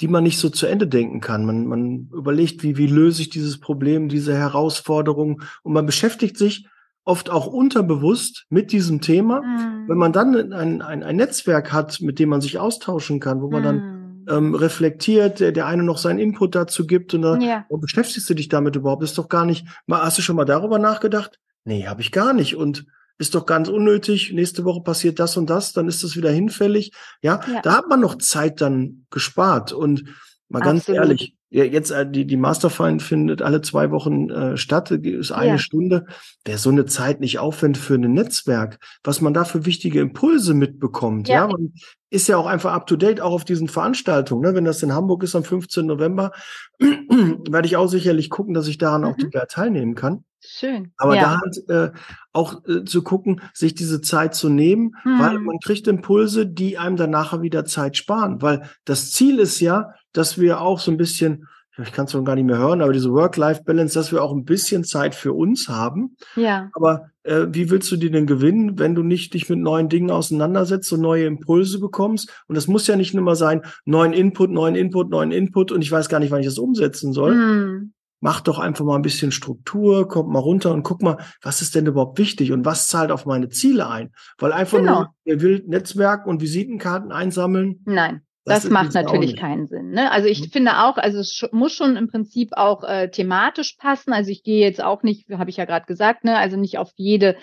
die 0.00 0.08
man 0.08 0.24
nicht 0.24 0.38
so 0.38 0.50
zu 0.50 0.66
Ende 0.66 0.86
denken 0.86 1.20
kann. 1.20 1.46
Man, 1.46 1.66
man 1.66 2.10
überlegt, 2.12 2.62
wie, 2.62 2.76
wie 2.76 2.86
löse 2.86 3.22
ich 3.22 3.30
dieses 3.30 3.58
Problem, 3.60 4.08
diese 4.08 4.34
Herausforderung 4.34 5.42
und 5.62 5.72
man 5.72 5.86
beschäftigt 5.86 6.36
sich 6.36 6.66
oft 7.04 7.30
auch 7.30 7.46
unterbewusst 7.46 8.46
mit 8.50 8.72
diesem 8.72 9.00
Thema. 9.00 9.40
Mm. 9.40 9.88
Wenn 9.88 9.96
man 9.96 10.12
dann 10.12 10.52
ein, 10.52 10.82
ein, 10.82 11.02
ein 11.02 11.16
Netzwerk 11.16 11.72
hat, 11.72 12.00
mit 12.00 12.18
dem 12.18 12.28
man 12.28 12.40
sich 12.40 12.58
austauschen 12.58 13.20
kann, 13.20 13.40
wo 13.40 13.48
man 13.48 13.62
mm. 13.62 13.64
dann 13.64 14.26
ähm, 14.28 14.54
reflektiert, 14.54 15.40
der, 15.40 15.52
der 15.52 15.66
eine 15.66 15.84
noch 15.84 15.98
seinen 15.98 16.18
Input 16.18 16.54
dazu 16.54 16.86
gibt 16.86 17.14
und 17.14 17.22
dann, 17.22 17.40
ja. 17.40 17.64
oh, 17.68 17.78
beschäftigst 17.78 18.28
du 18.28 18.34
dich 18.34 18.48
damit 18.48 18.76
überhaupt? 18.76 19.04
ist 19.04 19.16
doch 19.16 19.28
gar 19.28 19.46
nicht, 19.46 19.66
mal, 19.86 20.02
hast 20.02 20.18
du 20.18 20.22
schon 20.22 20.36
mal 20.36 20.44
darüber 20.44 20.78
nachgedacht? 20.78 21.38
Nee, 21.64 21.86
habe 21.86 22.00
ich 22.00 22.12
gar 22.12 22.32
nicht 22.32 22.56
und 22.56 22.86
ist 23.18 23.34
doch 23.34 23.46
ganz 23.46 23.68
unnötig. 23.68 24.32
Nächste 24.32 24.64
Woche 24.64 24.82
passiert 24.82 25.18
das 25.18 25.36
und 25.36 25.48
das, 25.48 25.72
dann 25.72 25.88
ist 25.88 26.04
das 26.04 26.16
wieder 26.16 26.30
hinfällig. 26.30 26.92
Ja, 27.22 27.40
ja. 27.52 27.60
da 27.62 27.76
hat 27.76 27.88
man 27.88 28.00
noch 28.00 28.18
Zeit 28.18 28.60
dann 28.60 29.06
gespart 29.10 29.72
und 29.72 30.04
mal 30.48 30.60
ganz 30.60 30.82
Absolut. 30.82 31.00
ehrlich, 31.00 31.36
ja, 31.48 31.64
jetzt 31.64 31.90
äh, 31.90 32.08
die, 32.08 32.26
die 32.26 32.36
Masterfind 32.36 33.02
findet 33.02 33.40
alle 33.40 33.62
zwei 33.62 33.90
Wochen 33.90 34.30
äh, 34.30 34.56
statt, 34.56 34.90
ist 34.90 35.32
eine 35.32 35.52
ja. 35.52 35.58
Stunde. 35.58 36.06
Wer 36.44 36.58
so 36.58 36.70
eine 36.70 36.86
Zeit 36.86 37.20
nicht 37.20 37.38
aufwendet 37.38 37.80
für 37.80 37.94
ein 37.94 38.12
Netzwerk, 38.12 38.78
was 39.04 39.20
man 39.20 39.32
da 39.32 39.44
für 39.44 39.64
wichtige 39.64 40.00
Impulse 40.00 40.54
mitbekommt, 40.54 41.28
ja, 41.28 41.42
ja 41.42 41.46
man 41.46 41.72
ist 42.10 42.28
ja 42.28 42.36
auch 42.36 42.46
einfach 42.46 42.72
up 42.72 42.86
to 42.86 42.96
date, 42.96 43.20
auch 43.20 43.32
auf 43.32 43.44
diesen 43.44 43.68
Veranstaltungen. 43.68 44.42
Ne? 44.42 44.54
Wenn 44.54 44.64
das 44.64 44.82
in 44.82 44.92
Hamburg 44.92 45.22
ist 45.22 45.36
am 45.36 45.44
15. 45.44 45.86
November, 45.86 46.32
werde 46.78 47.66
ich 47.66 47.76
auch 47.76 47.88
sicherlich 47.88 48.28
gucken, 48.28 48.54
dass 48.54 48.68
ich 48.68 48.78
daran 48.78 49.02
mhm. 49.02 49.06
auch 49.08 49.46
teilnehmen 49.48 49.94
kann. 49.94 50.24
Schön. 50.48 50.92
Aber 50.96 51.16
ja. 51.16 51.22
da 51.22 51.40
halt 51.40 51.68
äh, 51.68 51.98
auch 52.32 52.64
äh, 52.66 52.84
zu 52.84 53.02
gucken, 53.02 53.40
sich 53.52 53.74
diese 53.74 54.00
Zeit 54.00 54.34
zu 54.34 54.48
nehmen, 54.48 54.92
mhm. 55.04 55.18
weil 55.18 55.38
man 55.38 55.58
kriegt 55.58 55.88
Impulse, 55.88 56.46
die 56.46 56.78
einem 56.78 56.96
dann 56.96 57.10
nachher 57.10 57.42
wieder 57.42 57.64
Zeit 57.64 57.96
sparen. 57.96 58.40
Weil 58.42 58.68
das 58.84 59.10
Ziel 59.10 59.38
ist 59.38 59.60
ja, 59.60 59.94
dass 60.12 60.38
wir 60.38 60.60
auch 60.60 60.78
so 60.78 60.90
ein 60.90 60.96
bisschen, 60.96 61.46
ich 61.78 61.92
kann 61.92 62.06
es 62.06 62.12
schon 62.12 62.24
gar 62.24 62.36
nicht 62.36 62.46
mehr 62.46 62.58
hören, 62.58 62.80
aber 62.80 62.92
diese 62.92 63.12
Work-Life-Balance, 63.12 63.94
dass 63.94 64.12
wir 64.12 64.22
auch 64.22 64.32
ein 64.32 64.44
bisschen 64.44 64.84
Zeit 64.84 65.14
für 65.14 65.32
uns 65.32 65.68
haben. 65.68 66.16
Ja. 66.36 66.70
Aber 66.72 67.10
äh, 67.24 67.46
wie 67.50 67.68
willst 67.70 67.90
du 67.90 67.96
die 67.96 68.10
denn 68.10 68.26
gewinnen, 68.26 68.78
wenn 68.78 68.94
du 68.94 69.02
nicht 69.02 69.34
dich 69.34 69.48
mit 69.48 69.58
neuen 69.58 69.88
Dingen 69.88 70.10
auseinandersetzt 70.10 70.92
und 70.92 71.00
neue 71.00 71.26
Impulse 71.26 71.80
bekommst? 71.80 72.32
Und 72.46 72.54
das 72.54 72.68
muss 72.68 72.86
ja 72.86 72.96
nicht 72.96 73.14
nur 73.14 73.24
mal 73.24 73.36
sein, 73.36 73.62
neuen 73.84 74.12
Input, 74.12 74.50
neuen 74.50 74.74
Input, 74.74 75.10
neuen 75.10 75.32
Input 75.32 75.72
und 75.72 75.82
ich 75.82 75.90
weiß 75.90 76.08
gar 76.08 76.20
nicht, 76.20 76.30
wann 76.30 76.40
ich 76.40 76.46
das 76.46 76.58
umsetzen 76.58 77.12
soll. 77.12 77.34
Mhm. 77.34 77.92
Mach 78.20 78.40
doch 78.40 78.58
einfach 78.58 78.84
mal 78.84 78.96
ein 78.96 79.02
bisschen 79.02 79.30
Struktur, 79.30 80.08
kommt 80.08 80.30
mal 80.30 80.38
runter 80.38 80.72
und 80.72 80.82
guck 80.82 81.02
mal, 81.02 81.18
was 81.42 81.60
ist 81.60 81.74
denn 81.74 81.86
überhaupt 81.86 82.18
wichtig 82.18 82.52
und 82.52 82.64
was 82.64 82.88
zahlt 82.88 83.10
auf 83.10 83.26
meine 83.26 83.48
Ziele 83.48 83.88
ein? 83.88 84.12
Weil 84.38 84.52
einfach 84.52 84.78
genau. 84.78 84.94
nur, 84.94 85.14
wer 85.24 85.40
will 85.42 85.64
Netzwerk 85.66 86.26
und 86.26 86.40
Visitenkarten 86.40 87.12
einsammeln. 87.12 87.82
Nein. 87.84 88.22
Das, 88.46 88.62
das 88.62 88.70
macht 88.70 88.94
natürlich 88.94 89.36
keinen 89.36 89.66
Sinn. 89.66 89.90
Ne? 89.90 90.10
Also 90.12 90.28
ich 90.28 90.40
mhm. 90.40 90.50
finde 90.50 90.78
auch, 90.78 90.98
also 90.98 91.18
es 91.18 91.44
muss 91.50 91.72
schon 91.72 91.96
im 91.96 92.06
Prinzip 92.06 92.50
auch 92.52 92.84
äh, 92.84 93.10
thematisch 93.10 93.74
passen. 93.76 94.12
Also 94.12 94.30
ich 94.30 94.44
gehe 94.44 94.60
jetzt 94.60 94.80
auch 94.80 95.02
nicht, 95.02 95.28
habe 95.30 95.50
ich 95.50 95.56
ja 95.56 95.64
gerade 95.64 95.86
gesagt, 95.86 96.22
ne, 96.22 96.38
also 96.38 96.56
nicht 96.56 96.78
auf 96.78 96.92
jede 96.94 97.36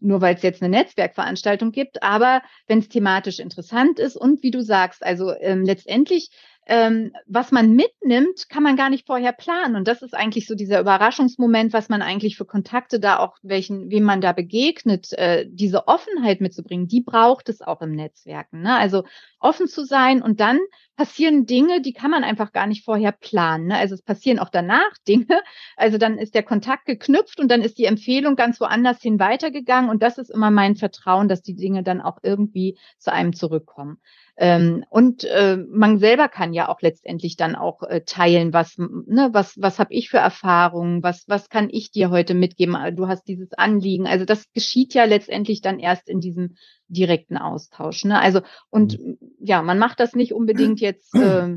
nur 0.00 0.20
weil 0.20 0.34
es 0.34 0.42
jetzt 0.42 0.62
eine 0.62 0.76
Netzwerkveranstaltung 0.76 1.72
gibt, 1.72 2.02
aber 2.02 2.42
wenn 2.66 2.80
es 2.80 2.88
thematisch 2.88 3.38
interessant 3.38 3.98
ist 3.98 4.16
und 4.16 4.42
wie 4.42 4.50
du 4.50 4.60
sagst, 4.60 5.04
also 5.04 5.32
ähm, 5.40 5.64
letztendlich 5.64 6.30
ähm, 6.66 7.12
was 7.26 7.52
man 7.52 7.74
mitnimmt, 7.74 8.48
kann 8.48 8.62
man 8.62 8.76
gar 8.76 8.88
nicht 8.88 9.06
vorher 9.06 9.32
planen. 9.32 9.76
Und 9.76 9.86
das 9.86 10.02
ist 10.02 10.14
eigentlich 10.14 10.46
so 10.46 10.54
dieser 10.54 10.80
Überraschungsmoment, 10.80 11.72
was 11.72 11.88
man 11.88 12.00
eigentlich 12.00 12.36
für 12.36 12.46
Kontakte 12.46 12.98
da 12.98 13.18
auch, 13.18 13.36
welchen, 13.42 13.90
wem 13.90 14.04
man 14.04 14.20
da 14.20 14.32
begegnet, 14.32 15.12
äh, 15.12 15.46
diese 15.48 15.88
Offenheit 15.88 16.40
mitzubringen, 16.40 16.88
die 16.88 17.02
braucht 17.02 17.48
es 17.48 17.60
auch 17.60 17.82
im 17.82 17.92
Netzwerken. 17.92 18.62
Ne? 18.62 18.74
Also 18.74 19.04
offen 19.40 19.68
zu 19.68 19.84
sein 19.84 20.22
und 20.22 20.40
dann 20.40 20.58
passieren 20.96 21.44
Dinge, 21.44 21.82
die 21.82 21.92
kann 21.92 22.10
man 22.10 22.24
einfach 22.24 22.52
gar 22.52 22.66
nicht 22.66 22.84
vorher 22.84 23.12
planen. 23.12 23.66
Ne? 23.66 23.76
Also 23.76 23.94
es 23.94 24.02
passieren 24.02 24.38
auch 24.38 24.48
danach 24.48 24.92
Dinge. 25.08 25.42
Also 25.76 25.98
dann 25.98 26.18
ist 26.18 26.34
der 26.34 26.44
Kontakt 26.44 26.86
geknüpft 26.86 27.40
und 27.40 27.50
dann 27.50 27.60
ist 27.60 27.78
die 27.78 27.84
Empfehlung 27.84 28.36
ganz 28.36 28.60
woanders 28.60 29.02
hin 29.02 29.18
weitergegangen. 29.18 29.90
Und 29.90 30.02
das 30.02 30.18
ist 30.18 30.30
immer 30.30 30.50
mein 30.50 30.76
Vertrauen, 30.76 31.28
dass 31.28 31.42
die 31.42 31.56
Dinge 31.56 31.82
dann 31.82 32.00
auch 32.00 32.18
irgendwie 32.22 32.78
zu 32.98 33.12
einem 33.12 33.34
zurückkommen. 33.34 33.98
Ähm, 34.36 34.84
und 34.90 35.22
äh, 35.24 35.56
man 35.56 35.98
selber 35.98 36.28
kann 36.28 36.52
ja 36.52 36.68
auch 36.68 36.80
letztendlich 36.80 37.36
dann 37.36 37.54
auch 37.54 37.82
äh, 37.84 38.00
teilen, 38.04 38.52
was, 38.52 38.76
ne, 38.78 39.30
was, 39.32 39.60
was 39.60 39.78
habe 39.78 39.94
ich 39.94 40.10
für 40.10 40.18
Erfahrungen, 40.18 41.04
was, 41.04 41.24
was 41.28 41.48
kann 41.48 41.68
ich 41.70 41.92
dir 41.92 42.10
heute 42.10 42.34
mitgeben? 42.34 42.76
Du 42.96 43.06
hast 43.06 43.28
dieses 43.28 43.52
Anliegen. 43.52 44.08
Also 44.08 44.24
das 44.24 44.50
geschieht 44.52 44.92
ja 44.92 45.04
letztendlich 45.04 45.60
dann 45.60 45.78
erst 45.78 46.08
in 46.08 46.20
diesem 46.20 46.56
direkten 46.88 47.36
Austausch. 47.36 48.04
Ne? 48.04 48.18
Also 48.18 48.40
und 48.70 48.98
mhm. 48.98 49.18
ja, 49.38 49.62
man 49.62 49.78
macht 49.78 50.00
das 50.00 50.14
nicht 50.14 50.32
unbedingt 50.32 50.80
jetzt 50.80 51.14
äh, 51.14 51.56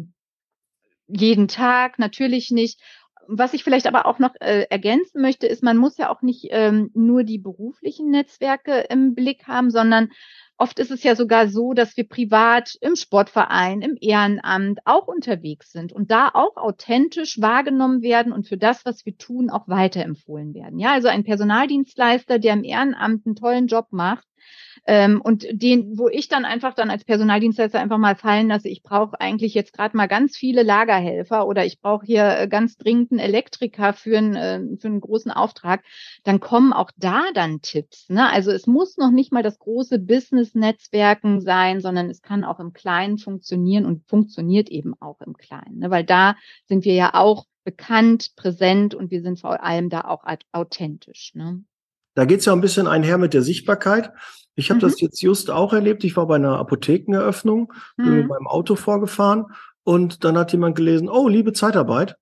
jeden 1.07 1.47
Tag, 1.47 1.97
natürlich 1.97 2.51
nicht. 2.51 2.79
Was 3.29 3.53
ich 3.53 3.63
vielleicht 3.63 3.87
aber 3.87 4.05
auch 4.05 4.19
noch 4.19 4.35
äh, 4.39 4.67
ergänzen 4.69 5.21
möchte, 5.21 5.47
ist, 5.47 5.61
man 5.61 5.77
muss 5.77 5.97
ja 5.97 6.09
auch 6.09 6.21
nicht 6.21 6.47
ähm, 6.51 6.91
nur 6.93 7.23
die 7.23 7.39
beruflichen 7.39 8.09
Netzwerke 8.09 8.85
im 8.89 9.15
Blick 9.15 9.47
haben, 9.47 9.69
sondern 9.69 10.11
Oft 10.59 10.79
ist 10.79 10.89
es 10.89 11.03
ja 11.03 11.15
sogar 11.15 11.49
so, 11.49 11.73
dass 11.73 11.95
wir 11.97 12.07
privat 12.07 12.75
im 12.81 12.95
Sportverein, 12.95 13.81
im 13.81 13.95
Ehrenamt 14.01 14.79
auch 14.85 15.07
unterwegs 15.07 15.71
sind 15.71 15.93
und 15.93 16.09
da 16.09 16.31
auch 16.33 16.57
authentisch 16.57 17.39
wahrgenommen 17.39 18.01
werden 18.01 18.33
und 18.33 18.47
für 18.47 18.57
das, 18.57 18.83
was 18.83 19.05
wir 19.05 19.15
tun, 19.17 19.51
auch 19.51 19.67
weiterempfohlen 19.67 20.55
werden. 20.55 20.79
Ja, 20.79 20.93
also 20.93 21.09
ein 21.09 21.23
Personaldienstleister, 21.23 22.39
der 22.39 22.53
im 22.53 22.63
Ehrenamt 22.63 23.25
einen 23.25 23.35
tollen 23.35 23.67
Job 23.67 23.87
macht, 23.91 24.27
ähm, 24.89 25.21
und 25.21 25.45
den, 25.51 25.97
wo 25.97 26.07
ich 26.07 26.29
dann 26.29 26.45
einfach 26.45 26.73
dann 26.73 26.89
als 26.89 27.03
Personaldienstleister 27.03 27.79
einfach 27.79 27.97
mal 27.97 28.15
fallen 28.15 28.47
lasse, 28.47 28.69
ich 28.69 28.83
brauche 28.83 29.19
eigentlich 29.19 29.53
jetzt 29.53 29.73
gerade 29.73 29.97
mal 29.97 30.07
ganz 30.07 30.37
viele 30.37 30.63
Lagerhelfer 30.63 31.45
oder 31.45 31.65
ich 31.65 31.81
brauche 31.81 32.05
hier 32.05 32.39
äh, 32.39 32.47
ganz 32.47 32.77
dringend 32.77 33.11
einen 33.11 33.19
Elektriker 33.19 33.91
für 33.91 34.17
einen, 34.17 34.35
äh, 34.35 34.77
für 34.79 34.87
einen 34.87 35.01
großen 35.01 35.31
Auftrag, 35.31 35.83
dann 36.23 36.39
kommen 36.39 36.71
auch 36.71 36.91
da 36.95 37.23
dann 37.33 37.61
Tipps. 37.61 38.09
Ne? 38.09 38.29
Also 38.29 38.51
es 38.51 38.65
muss 38.65 38.95
noch 38.97 39.11
nicht 39.11 39.33
mal 39.33 39.43
das 39.43 39.59
große 39.59 39.99
Business-Netzwerken 40.47 41.41
sein, 41.41 41.81
sondern 41.81 42.09
es 42.09 42.21
kann 42.21 42.43
auch 42.43 42.59
im 42.59 42.73
Kleinen 42.73 43.17
funktionieren 43.17 43.85
und 43.85 44.07
funktioniert 44.07 44.69
eben 44.69 44.93
auch 44.99 45.19
im 45.21 45.35
Kleinen. 45.35 45.79
Ne? 45.79 45.91
Weil 45.91 46.03
da 46.03 46.35
sind 46.65 46.85
wir 46.85 46.93
ja 46.93 47.13
auch 47.13 47.45
bekannt, 47.63 48.31
präsent 48.35 48.95
und 48.95 49.11
wir 49.11 49.21
sind 49.21 49.39
vor 49.39 49.63
allem 49.63 49.89
da 49.89 50.01
auch 50.01 50.23
authentisch. 50.51 51.31
Ne? 51.35 51.63
Da 52.15 52.25
geht 52.25 52.39
es 52.39 52.45
ja 52.45 52.53
ein 52.53 52.61
bisschen 52.61 52.87
einher 52.87 53.17
mit 53.17 53.33
der 53.33 53.41
Sichtbarkeit. 53.41 54.11
Ich 54.55 54.69
habe 54.69 54.77
mhm. 54.77 54.81
das 54.81 55.01
jetzt 55.01 55.21
just 55.21 55.51
auch 55.51 55.73
erlebt. 55.73 56.03
Ich 56.03 56.15
war 56.15 56.27
bei 56.27 56.35
einer 56.35 56.57
Apothekeneröffnung, 56.57 57.73
bin 57.97 58.09
mhm. 58.09 58.17
mit 58.17 58.27
meinem 58.27 58.47
Auto 58.47 58.75
vorgefahren 58.75 59.45
und 59.83 60.23
dann 60.23 60.37
hat 60.37 60.51
jemand 60.51 60.75
gelesen, 60.75 61.09
oh, 61.09 61.27
liebe 61.27 61.53
Zeitarbeit. 61.53 62.15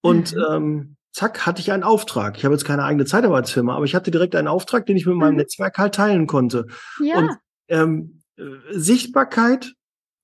Und 0.00 0.34
mhm. 0.34 0.44
ähm, 0.50 0.96
zack, 1.12 1.46
hatte 1.46 1.60
ich 1.60 1.72
einen 1.72 1.84
Auftrag. 1.84 2.36
Ich 2.36 2.44
habe 2.44 2.54
jetzt 2.54 2.64
keine 2.64 2.84
eigene 2.84 3.04
Zeitarbeitsfirma, 3.04 3.74
aber 3.74 3.84
ich 3.84 3.94
hatte 3.94 4.10
direkt 4.10 4.34
einen 4.34 4.48
Auftrag, 4.48 4.86
den 4.86 4.96
ich 4.96 5.06
mit 5.06 5.16
meinem 5.16 5.32
mhm. 5.32 5.38
Netzwerk 5.38 5.78
halt 5.78 5.94
teilen 5.94 6.26
konnte. 6.26 6.66
Ja. 7.00 7.18
Und 7.18 7.30
ähm, 7.68 8.22
äh, 8.36 8.44
Sichtbarkeit 8.70 9.74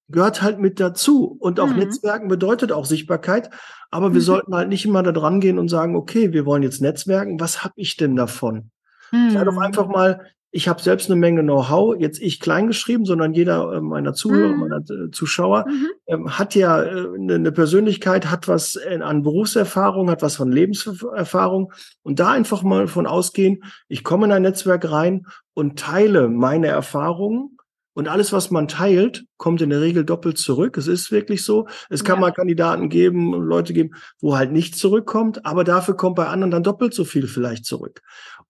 gehört 0.09 0.43
halt 0.43 0.59
mit 0.59 0.81
dazu. 0.81 1.37
Und 1.39 1.61
auch 1.61 1.69
mhm. 1.69 1.79
Netzwerken 1.79 2.29
bedeutet 2.29 2.73
auch 2.73 2.85
Sichtbarkeit. 2.85 3.51
Aber 3.91 4.13
wir 4.13 4.21
mhm. 4.21 4.25
sollten 4.25 4.55
halt 4.55 4.69
nicht 4.69 4.85
immer 4.85 5.03
da 5.03 5.13
dran 5.13 5.41
gehen 5.41 5.59
und 5.59 5.69
sagen, 5.69 5.97
okay, 5.97 6.33
wir 6.33 6.47
wollen 6.47 6.63
jetzt 6.63 6.81
Netzwerken. 6.81 7.41
Was 7.41 7.63
habe 7.65 7.75
ich 7.77 7.97
denn 7.97 8.17
davon? 8.17 8.71
Mhm. 9.13 9.31
Sei 9.31 9.45
doch 9.45 9.57
einfach 9.57 9.87
mal, 9.87 10.27
ich 10.53 10.69
habe 10.69 10.83
selbst 10.83 11.09
eine 11.09 11.19
Menge 11.19 11.43
Know-how, 11.43 11.97
jetzt 11.99 12.21
ich 12.21 12.41
klein 12.41 12.67
geschrieben, 12.67 13.05
sondern 13.05 13.35
jeder 13.35 13.73
äh, 13.75 13.81
meiner 13.81 14.15
Zuhörer, 14.15 14.53
mhm. 14.53 14.61
meiner 14.61 14.79
äh, 14.79 15.11
Zuschauer 15.13 15.65
mhm. 15.69 15.89
ähm, 16.07 16.39
hat 16.39 16.55
ja 16.55 16.83
äh, 16.83 17.07
eine, 17.15 17.35
eine 17.35 17.53
Persönlichkeit, 17.53 18.31
hat 18.31 18.49
was 18.49 18.77
äh, 18.77 18.99
an 19.01 19.23
Berufserfahrung, 19.23 20.11
hat 20.11 20.23
was 20.23 20.37
von 20.37 20.51
Lebenserfahrung 20.51 21.73
und 22.03 22.19
da 22.19 22.31
einfach 22.33 22.63
mal 22.63 22.89
von 22.89 23.07
ausgehen, 23.07 23.63
ich 23.89 24.03
komme 24.03 24.27
in 24.27 24.33
ein 24.33 24.43
Netzwerk 24.43 24.91
rein 24.91 25.27
und 25.55 25.79
teile 25.79 26.29
meine 26.29 26.67
Erfahrungen 26.67 27.57
und 27.93 28.09
alles, 28.09 28.33
was 28.33 28.51
man 28.51 28.67
teilt, 28.69 29.25
kommt 29.37 29.61
in 29.63 29.71
der 29.71 29.81
Regel 29.81 30.05
doppelt 30.05 30.39
zurück. 30.39 30.77
Es 30.77 30.87
ist 30.87 31.11
wirklich 31.11 31.45
so. 31.45 31.67
Es 31.91 32.05
kann 32.05 32.17
ja. 32.17 32.21
mal 32.21 32.33
Kandidaten 32.33 32.89
geben, 32.89 33.33
Leute 33.33 33.73
geben, 33.73 33.91
wo 34.21 34.37
halt 34.37 34.53
nichts 34.53 34.79
zurückkommt, 34.79 35.45
aber 35.45 35.65
dafür 35.65 35.97
kommt 35.97 36.17
bei 36.17 36.27
anderen 36.27 36.51
dann 36.51 36.63
doppelt 36.63 36.95
so 36.95 37.05
viel 37.05 37.27
vielleicht 37.27 37.65
zurück. 37.65 38.01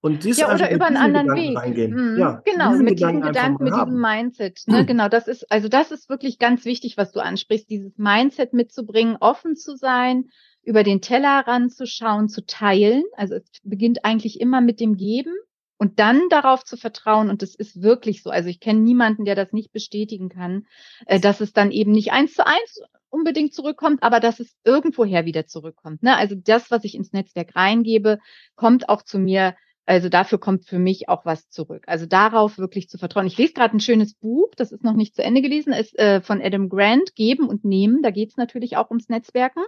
Und 0.01 0.23
dies 0.23 0.37
ja, 0.37 0.53
oder 0.53 0.71
über 0.71 0.87
einen 0.87 0.97
anderen 0.97 1.27
Gedanken 1.27 1.75
Weg. 1.75 1.91
Mhm. 1.91 2.17
Ja, 2.17 2.41
genau, 2.43 2.71
mit 2.71 2.97
Gedanken 2.97 3.21
diesem 3.21 3.21
Gedanken, 3.21 3.63
mit 3.63 3.73
diesem 3.73 4.01
Mindset. 4.01 4.63
Ne? 4.65 4.81
Mhm. 4.81 4.85
Genau, 4.87 5.07
das 5.09 5.27
ist, 5.27 5.51
also 5.51 5.67
das 5.67 5.91
ist 5.91 6.09
wirklich 6.09 6.39
ganz 6.39 6.65
wichtig, 6.65 6.97
was 6.97 7.11
du 7.11 7.19
ansprichst, 7.19 7.69
dieses 7.69 7.97
Mindset 7.97 8.53
mitzubringen, 8.53 9.17
offen 9.19 9.55
zu 9.55 9.75
sein, 9.75 10.29
über 10.63 10.83
den 10.83 11.01
Teller 11.01 11.43
ranzuschauen, 11.45 12.29
zu 12.29 12.45
teilen. 12.45 13.03
Also 13.15 13.35
es 13.35 13.43
beginnt 13.63 14.03
eigentlich 14.03 14.41
immer 14.41 14.59
mit 14.59 14.79
dem 14.79 14.97
Geben 14.97 15.35
und 15.77 15.99
dann 15.99 16.29
darauf 16.29 16.63
zu 16.63 16.77
vertrauen, 16.77 17.29
und 17.29 17.41
das 17.41 17.55
ist 17.55 17.81
wirklich 17.81 18.23
so, 18.23 18.29
also 18.29 18.49
ich 18.49 18.59
kenne 18.59 18.79
niemanden, 18.81 19.25
der 19.25 19.35
das 19.35 19.51
nicht 19.51 19.71
bestätigen 19.71 20.29
kann, 20.29 20.65
äh, 21.05 21.19
dass 21.19 21.41
es 21.41 21.53
dann 21.53 21.71
eben 21.71 21.91
nicht 21.91 22.11
eins 22.11 22.33
zu 22.33 22.45
eins 22.45 22.81
unbedingt 23.09 23.53
zurückkommt, 23.53 24.01
aber 24.03 24.19
dass 24.19 24.39
es 24.39 24.55
irgendwoher 24.63 25.25
wieder 25.25 25.45
zurückkommt. 25.45 26.01
Ne? 26.03 26.15
Also 26.15 26.35
das, 26.35 26.71
was 26.71 26.83
ich 26.85 26.95
ins 26.95 27.13
Netzwerk 27.13 27.55
reingebe, 27.55 28.19
kommt 28.55 28.89
auch 28.89 29.03
zu 29.03 29.19
mir. 29.19 29.55
Also 29.85 30.09
dafür 30.09 30.39
kommt 30.39 30.65
für 30.65 30.79
mich 30.79 31.09
auch 31.09 31.25
was 31.25 31.49
zurück. 31.49 31.83
Also 31.87 32.05
darauf 32.05 32.57
wirklich 32.57 32.87
zu 32.87 32.97
vertrauen. 32.97 33.25
Ich 33.25 33.37
lese 33.37 33.53
gerade 33.53 33.75
ein 33.75 33.79
schönes 33.79 34.13
Buch, 34.13 34.49
das 34.55 34.71
ist 34.71 34.83
noch 34.83 34.93
nicht 34.93 35.15
zu 35.15 35.23
Ende 35.23 35.41
gelesen, 35.41 35.73
ist 35.73 35.97
äh, 35.97 36.21
von 36.21 36.41
Adam 36.41 36.69
Grant, 36.69 37.15
Geben 37.15 37.47
und 37.47 37.65
Nehmen. 37.65 38.01
Da 38.03 38.11
geht 38.11 38.29
es 38.29 38.37
natürlich 38.37 38.77
auch 38.77 38.89
ums 38.89 39.09
Netzwerken. 39.09 39.63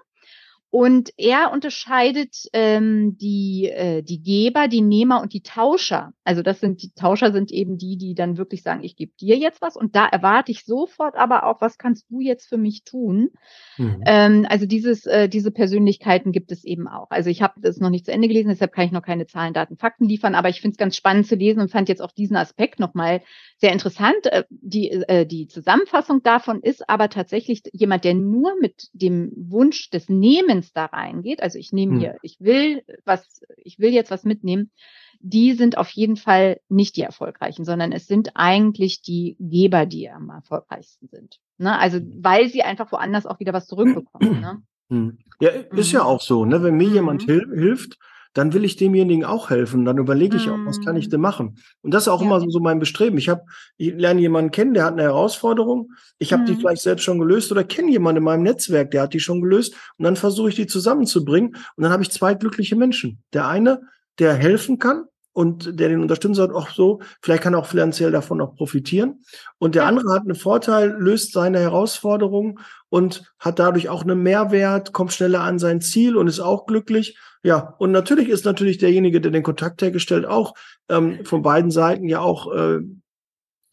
Und 0.76 1.12
er 1.18 1.52
unterscheidet 1.52 2.48
ähm, 2.52 3.16
die, 3.22 3.70
äh, 3.70 4.02
die 4.02 4.24
Geber, 4.24 4.68
die 4.68 4.82
Nehmer 4.82 5.22
und 5.22 5.32
die 5.32 5.44
Tauscher. 5.44 6.14
Also 6.24 6.42
das 6.42 6.62
sind 6.62 6.82
die 6.82 6.92
Tauscher 6.96 7.32
sind 7.32 7.52
eben 7.52 7.78
die, 7.78 7.96
die 7.96 8.16
dann 8.16 8.38
wirklich 8.38 8.64
sagen, 8.64 8.84
ich 8.84 8.96
gebe 8.96 9.12
dir 9.22 9.38
jetzt 9.38 9.62
was 9.62 9.78
und 9.78 9.96
da 9.96 10.08
erwarte 10.08 10.52
ich 10.52 10.66
sofort 10.66 11.14
aber 11.16 11.46
auch, 11.46 11.62
was 11.62 11.78
kannst 11.78 12.10
du 12.10 12.22
jetzt 12.22 12.50
für 12.50 12.58
mich 12.58 12.84
tun? 12.86 13.30
Mhm. 13.78 14.02
Ähm, 14.08 14.48
also 14.50 14.66
dieses, 14.66 15.06
äh, 15.06 15.30
diese 15.30 15.52
Persönlichkeiten 15.52 16.32
gibt 16.32 16.52
es 16.52 16.64
eben 16.64 16.88
auch. 16.88 17.12
Also 17.12 17.30
ich 17.30 17.44
habe 17.44 17.62
das 17.62 17.78
noch 17.78 17.92
nicht 17.92 18.06
zu 18.06 18.12
Ende 18.12 18.28
gelesen, 18.28 18.50
deshalb 18.50 18.74
kann 18.74 18.88
ich 18.88 18.92
noch 18.92 19.04
keine 19.04 19.28
Zahlen, 19.28 19.54
Daten, 19.54 19.78
Fakten 19.78 20.06
liefern, 20.06 20.34
aber 20.34 20.50
ich 20.50 20.60
finde 20.60 20.74
es 20.74 20.80
ganz 20.80 20.96
spannend 20.96 21.28
zu 21.28 21.36
lesen 21.36 21.60
und 21.60 21.70
fand 21.70 21.88
jetzt 21.88 22.02
auch 22.02 22.14
diesen 22.14 22.36
Aspekt 22.36 22.80
nochmal 22.80 23.22
sehr 23.60 23.74
interessant. 23.74 24.26
Äh, 24.26 24.46
die, 24.50 24.90
äh, 24.90 25.28
die 25.28 25.46
Zusammenfassung 25.46 26.24
davon 26.24 26.62
ist 26.62 26.90
aber 26.90 27.10
tatsächlich 27.10 27.62
jemand, 27.74 28.06
der 28.06 28.16
nur 28.16 28.56
mit 28.60 28.88
dem 28.94 29.32
Wunsch 29.36 29.92
des 29.92 30.10
Nehmens 30.10 30.63
Intelligenz 30.64 30.74
da 30.74 30.86
reingeht, 30.86 31.44
also 31.44 31.60
ich 31.60 31.74
nehme 31.74 31.94
hm. 31.94 32.00
hier, 32.00 32.18
ich 32.22 32.38
will 32.40 32.84
was, 33.06 33.42
ich 33.58 33.80
will 33.80 33.92
jetzt 33.92 34.12
was 34.12 34.24
mitnehmen, 34.24 34.72
die 35.20 35.54
sind 35.54 35.78
auf 35.78 35.90
jeden 35.92 36.18
Fall 36.18 36.60
nicht 36.70 36.96
die 36.96 37.02
erfolgreichen, 37.02 37.66
sondern 37.66 37.92
es 37.92 38.08
sind 38.08 38.32
eigentlich 38.36 39.02
die 39.02 39.36
Geber, 39.40 39.86
die 39.86 40.10
am 40.10 40.30
erfolgreichsten 40.30 41.08
sind. 41.08 41.40
Ne? 41.58 41.78
Also 41.78 42.00
weil 42.18 42.50
sie 42.50 42.64
einfach 42.64 42.92
woanders 42.92 43.26
auch 43.26 43.40
wieder 43.40 43.54
was 43.54 43.68
zurückbekommen. 43.68 44.42
Ne? 44.42 44.62
Hm. 44.90 45.18
Ja, 45.40 45.50
ist 45.50 45.94
mhm. 45.94 46.00
ja 46.00 46.04
auch 46.04 46.20
so, 46.20 46.44
ne? 46.44 46.62
Wenn 46.62 46.76
mir 46.76 46.90
mhm. 46.90 46.94
jemand 46.94 47.24
hil 47.24 47.48
hilft, 47.56 47.98
dann 48.34 48.54
will 48.54 48.66
ich 48.66 48.76
demjenigen 48.76 49.24
auch 49.26 49.50
helfen. 49.50 49.86
Dann 49.86 49.98
überlege 49.98 50.38
ich 50.38 50.50
auch, 50.50 50.58
was 50.66 50.82
kann 50.82 50.96
ich 50.96 51.10
denn 51.10 51.20
mm. 51.20 51.24
machen? 51.24 51.58
Und 51.82 51.94
das 51.94 52.04
ist 52.04 52.08
auch 52.08 52.22
ja. 52.22 52.26
immer 52.26 52.40
so 52.50 52.60
mein 52.60 52.80
Bestreben. 52.80 53.18
Ich 53.18 53.30
habe, 53.30 53.44
ich 53.78 53.94
lerne 53.94 54.22
jemanden 54.22 54.52
kennen, 54.52 54.74
der 54.74 54.86
hat 54.86 54.94
eine 54.94 55.04
Herausforderung. 55.04 55.92
Ich 56.18 56.34
habe 56.34 56.44
mhm. 56.44 56.48
die 56.48 56.56
vielleicht 56.56 56.82
selbst 56.82 57.04
schon 57.04 57.20
gelöst 57.20 57.52
oder 57.52 57.64
kenne 57.64 57.92
jemanden 57.92 58.18
in 58.18 58.24
meinem 58.24 58.44
Netzwerk, 58.44 58.92
der 58.92 59.04
hat 59.04 59.14
die 59.14 59.20
schon 59.20 59.42
gelöst. 59.42 59.76
Und 59.98 60.06
dann 60.06 60.16
versuche 60.16 60.50
ich 60.50 60.56
die 60.56 60.68
zusammenzubringen. 60.68 61.56
Und 61.76 61.84
dann 61.84 61.92
habe 61.92 62.04
ich 62.04 62.12
zwei 62.12 62.34
glückliche 62.34 62.76
Menschen. 62.76 63.20
Der 63.34 63.48
eine, 63.48 63.82
der 64.20 64.34
helfen 64.34 64.80
kann 64.80 65.06
und 65.34 65.80
der 65.80 65.90
den 65.90 66.02
unterstützen 66.02 66.36
soll, 66.36 66.56
auch 66.56 66.70
so, 66.70 67.02
vielleicht 67.22 67.44
kann 67.44 67.54
er 67.54 67.60
auch 67.60 67.66
finanziell 67.66 68.12
davon 68.12 68.40
auch 68.40 68.56
profitieren. 68.56 69.24
Und 69.58 69.76
der 69.76 69.84
ja. 69.84 69.90
andere 69.90 70.14
hat 70.14 70.22
einen 70.22 70.36
Vorteil, 70.36 70.96
löst 70.98 71.34
seine 71.34 71.60
Herausforderung 71.60 72.60
und 72.90 73.34
hat 73.40 73.60
dadurch 73.60 73.90
auch 73.90 74.04
einen 74.04 74.22
Mehrwert, 74.22 74.94
kommt 74.94 75.12
schneller 75.12 75.42
an 75.42 75.60
sein 75.60 75.82
Ziel 75.82 76.16
und 76.16 76.28
ist 76.28 76.40
auch 76.40 76.66
glücklich. 76.68 77.18
Ja, 77.42 77.76
und 77.80 77.92
natürlich 77.92 78.30
ist 78.30 78.46
natürlich 78.46 78.78
derjenige, 78.78 79.20
der 79.20 79.32
den 79.32 79.44
Kontakt 79.44 79.82
hergestellt, 79.82 80.26
auch 80.26 80.54
ähm, 80.88 81.26
von 81.26 81.42
beiden 81.42 81.72
Seiten 81.72 82.08
ja 82.08 82.20
auch 82.20 82.54
äh, 82.54 82.80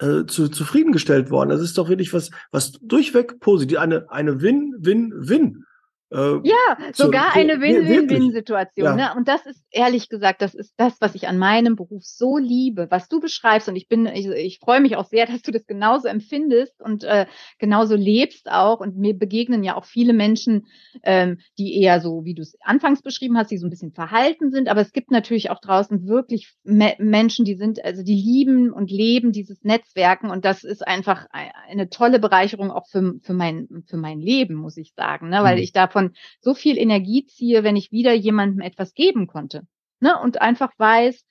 äh, 0.01 0.27
zu, 0.27 0.49
zufriedengestellt 0.49 1.31
worden. 1.31 1.51
Das 1.51 1.61
ist 1.61 1.77
doch 1.77 1.89
wirklich 1.89 2.13
was, 2.15 2.31
was 2.51 2.73
durchweg 2.81 3.39
positiv, 3.39 3.79
eine, 3.79 4.11
eine 4.11 4.41
Win-Win-Win 4.41 5.65
äh, 6.13 6.41
ja, 6.43 6.93
sogar 6.93 7.33
so, 7.35 7.41
eine 7.41 7.61
Win-Win-Win-Situation. 7.61 8.85
Ja. 8.85 8.97
Ne? 8.97 9.15
Und 9.17 9.29
das 9.29 9.47
ist 9.47 9.63
ehrlich 9.71 10.09
gesagt, 10.09 10.43
das 10.43 10.55
ist 10.55 10.75
das, 10.77 11.01
was 11.01 11.15
ich 11.15 11.29
an 11.29 11.39
meinem 11.39 11.77
Beruf 11.77 12.03
so 12.05 12.37
liebe, 12.37 12.89
was 12.91 13.09
du 13.09 13.21
beschreibst. 13.21 13.69
Und 13.69 13.77
ich 13.77 13.87
bin, 13.89 14.07
ich, 14.07 14.27
ich 14.27 14.59
freue 14.59 14.81
mich 14.81 14.97
auch 14.97 15.05
sehr, 15.05 15.27
dass 15.31 15.43
du 15.43 15.53
das 15.53 15.67
genauso 15.67 16.09
empfindest 16.09 16.81
und 16.83 17.05
äh, 17.05 17.27
genauso 17.59 17.95
lebst 17.95 18.51
auch. 18.51 18.81
Und 18.81 18.97
mir 18.97 19.17
begegnen 19.17 19.63
ja 19.63 19.77
auch 19.77 19.85
viele 19.85 20.13
Menschen, 20.13 20.67
ähm, 21.05 21.39
die 21.59 21.81
eher 21.81 22.01
so, 22.01 22.25
wie 22.25 22.35
du 22.35 22.43
es 22.43 22.57
anfangs 22.61 23.03
beschrieben 23.03 23.39
hast, 23.39 23.51
die 23.51 23.59
so 23.59 23.67
ein 23.67 23.71
bisschen 23.71 23.93
verhalten 23.93 24.51
sind. 24.51 24.69
Aber 24.69 24.81
es 24.81 24.93
gibt 24.93 25.13
natürlich 25.13 25.51
auch 25.51 25.61
draußen 25.61 26.09
wirklich 26.09 26.55
Me 26.65 26.95
Menschen, 26.99 27.45
die 27.45 27.55
sind, 27.55 27.85
also 27.85 28.03
die 28.03 28.15
lieben 28.15 28.73
und 28.73 28.91
leben 28.91 29.31
dieses 29.31 29.63
Netzwerken. 29.63 30.31
Und 30.31 30.45
das 30.45 30.65
ist 30.65 30.87
einfach 30.87 31.27
eine 31.31 31.89
tolle 31.89 32.19
Bereicherung 32.19 32.73
auch 32.73 32.89
für, 32.89 33.15
für 33.23 33.33
mein, 33.33 33.69
für 33.87 33.97
mein 33.97 34.21
Leben, 34.21 34.55
muss 34.55 34.77
ich 34.77 34.93
sagen, 34.97 35.29
ne? 35.29 35.45
weil 35.45 35.57
mhm. 35.57 35.63
ich 35.63 35.73
davon 35.73 36.00
davon 36.01 36.17
so 36.41 36.55
viel 36.55 36.79
Energie 36.79 37.27
ziehe, 37.27 37.63
wenn 37.65 37.77
ich 37.77 37.93
wieder 37.93 38.13
jemandem 38.13 38.61
etwas 38.61 38.95
geben 38.95 39.27
konnte. 39.27 39.67
Ne? 40.01 40.19
Und 40.19 40.41
einfach 40.41 40.73
weiß, 40.79 41.25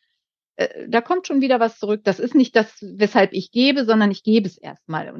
äh, 0.58 0.88
da 0.88 1.02
kommt 1.02 1.28
schon 1.28 1.42
wieder 1.42 1.60
was 1.60 1.80
zurück. 1.80 2.02
Das 2.04 2.20
ist 2.20 2.36
nicht 2.36 2.56
das, 2.56 2.78
weshalb 2.82 3.34
ich 3.34 3.52
gebe, 3.52 3.86
sondern 3.86 4.12
ich 4.12 4.24
gebe 4.24 4.48
es 4.48 4.58
erstmal. 4.58 5.14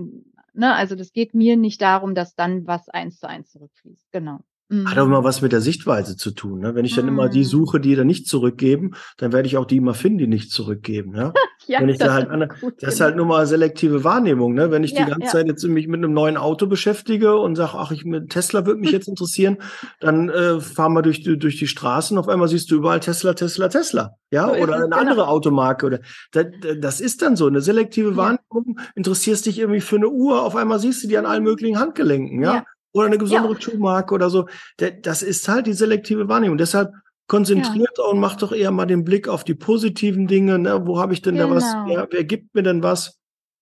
Ne, 0.54 0.74
also 0.74 0.96
das 0.96 1.14
geht 1.14 1.34
mir 1.34 1.58
nicht 1.58 1.82
darum, 1.82 2.16
dass 2.16 2.36
dann 2.36 2.66
was 2.68 2.90
eins 2.90 3.20
zu 3.20 3.30
eins 3.30 3.52
zurückfließt. 3.52 4.12
Genau. 4.12 4.40
Hat 4.86 5.00
auch 5.00 5.06
immer 5.06 5.24
was 5.24 5.42
mit 5.42 5.52
der 5.52 5.62
Sichtweise 5.62 6.16
zu 6.16 6.30
tun. 6.30 6.60
Ne? 6.60 6.76
Wenn 6.76 6.86
ich 6.86 6.94
dann 6.94 7.06
mhm. 7.06 7.14
immer 7.14 7.30
die 7.30 7.40
mhm. 7.40 7.46
suche, 7.46 7.80
die 7.80 7.96
dann 7.96 8.06
nicht 8.06 8.28
zurückgeben, 8.28 8.92
dann 9.18 9.34
werde 9.34 9.48
ich 9.48 9.58
auch 9.58 9.66
die 9.66 9.78
immer 9.78 9.96
finden, 9.96 10.20
die 10.20 10.28
nicht 10.28 10.52
zurückgeben. 10.52 11.16
Ja? 11.16 11.34
ja 11.66 11.82
Wenn 11.82 11.90
ich 11.90 11.98
da 11.98 12.14
halt 12.14 12.30
gut, 12.62 12.76
das 12.80 12.96
ist 12.96 13.02
halt 13.02 13.16
nur 13.16 13.26
mal 13.26 13.48
selektive 13.48 14.04
Wahrnehmung. 14.04 14.54
Ne? 14.54 14.70
Wenn 14.70 14.84
ich 14.84 14.92
ja, 14.92 15.06
die 15.06 15.10
ganze 15.10 15.26
ja. 15.26 15.32
Zeit 15.32 15.48
jetzt 15.48 15.64
mich 15.64 15.88
mit 15.88 15.98
einem 15.98 16.14
neuen 16.14 16.38
Auto 16.38 16.68
beschäftige 16.68 17.36
und 17.38 17.56
sage, 17.56 17.72
ach, 17.74 17.92
ich 17.92 18.06
mit 18.06 18.30
Tesla 18.30 18.68
würde 18.68 18.80
mich 18.80 18.92
jetzt 18.92 19.08
interessieren, 19.08 19.58
dann 20.00 20.30
äh, 20.30 20.60
fahren 20.60 20.94
wir 20.94 21.02
durch 21.02 21.24
die, 21.24 21.40
durch 21.40 21.58
die 21.58 21.68
Straßen. 21.68 22.16
Auf 22.20 22.28
einmal 22.28 22.48
siehst 22.48 22.70
du 22.70 22.76
überall 22.76 23.00
Tesla, 23.00 23.34
Tesla, 23.34 23.70
Tesla. 23.70 24.12
Ja, 24.30 24.50
so 24.50 24.62
oder 24.62 24.76
eine 24.76 24.84
genau. 24.84 24.98
andere 24.98 25.28
Automarke 25.30 25.88
oder 25.88 26.00
das, 26.32 26.46
das 26.80 27.02
ist 27.02 27.24
dann 27.24 27.36
so 27.36 27.48
eine 27.48 27.62
selektive 27.62 28.16
Wahrnehmung. 28.18 28.80
Interessierst 28.94 29.48
dich 29.48 29.58
irgendwie 29.58 29.82
für 29.82 29.96
eine 29.96 30.10
Uhr, 30.10 30.44
auf 30.44 30.56
einmal 30.56 30.78
siehst 30.78 31.04
du 31.04 31.08
die 31.08 31.18
an 31.18 31.26
allen 31.26 31.42
möglichen 31.42 31.80
Handgelenken. 31.80 32.44
Ja 32.44 32.66
oder 32.94 33.08
eine 33.08 33.18
besondere 33.18 33.54
ja. 33.54 33.62
Schuhmarke 33.62 34.14
oder 34.14 34.30
so. 34.30 34.48
Das 34.78 35.22
ist 35.22 35.48
halt 35.48 35.68
die 35.68 35.74
selektive 35.74 36.28
Wahrnehmung. 36.28 36.58
Deshalb 36.58 36.92
konzentriert 37.28 37.98
ja. 37.98 38.04
und 38.06 38.20
macht 38.20 38.42
doch 38.42 38.52
eher 38.52 38.72
mal 38.72 38.86
den 38.86 39.04
Blick 39.04 39.28
auf 39.28 39.44
die 39.44 39.56
positiven 39.56 40.28
Dinge. 40.28 40.60
Ne? 40.60 40.86
Wo 40.86 41.00
habe 41.00 41.14
ich 41.14 41.22
denn 41.22 41.36
genau. 41.36 41.50
da 41.50 41.56
was? 41.56 41.64
Wer, 41.86 41.96
genau. 41.96 42.08
wer 42.10 42.24
gibt 42.24 42.56
mir 42.56 42.64
denn 42.64 42.84
was? 42.84 43.19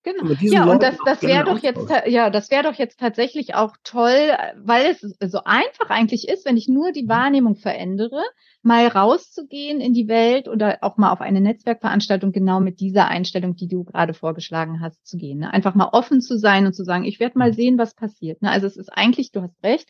Genau. 0.07 0.33
Ja, 0.39 0.65
und 0.71 0.81
das, 0.81 0.97
das 1.05 1.21
wäre 1.21 1.43
doch 1.43 1.59
jetzt, 1.59 1.91
ja, 2.05 2.29
das 2.29 2.49
wäre 2.49 2.63
doch 2.63 2.75
jetzt 2.75 2.97
tatsächlich 2.97 3.55
auch 3.55 3.75
toll, 3.83 4.29
weil 4.55 4.91
es 4.91 5.01
so 5.01 5.39
einfach 5.43 5.89
eigentlich 5.89 6.29
ist, 6.29 6.45
wenn 6.45 6.55
ich 6.55 6.69
nur 6.69 6.93
die 6.93 7.03
mhm. 7.03 7.09
Wahrnehmung 7.09 7.55
verändere, 7.57 8.21
mal 8.61 8.87
rauszugehen 8.87 9.81
in 9.81 9.93
die 9.93 10.07
Welt 10.07 10.47
oder 10.47 10.77
auch 10.81 10.95
mal 10.95 11.11
auf 11.11 11.19
eine 11.19 11.41
Netzwerkveranstaltung 11.41 12.31
genau 12.31 12.61
mit 12.61 12.79
dieser 12.79 13.09
Einstellung, 13.09 13.57
die 13.57 13.67
du 13.67 13.83
gerade 13.83 14.13
vorgeschlagen 14.13 14.79
hast, 14.79 15.05
zu 15.05 15.17
gehen. 15.17 15.39
Ne? 15.39 15.53
Einfach 15.53 15.75
mal 15.75 15.89
offen 15.91 16.21
zu 16.21 16.37
sein 16.37 16.65
und 16.65 16.73
zu 16.73 16.85
sagen, 16.85 17.03
ich 17.03 17.19
werde 17.19 17.37
mal 17.37 17.51
mhm. 17.51 17.55
sehen, 17.55 17.77
was 17.77 17.93
passiert. 17.93 18.41
Ne? 18.41 18.49
Also 18.49 18.65
es 18.65 18.77
ist 18.77 18.89
eigentlich, 18.89 19.33
du 19.33 19.41
hast 19.41 19.61
recht, 19.61 19.89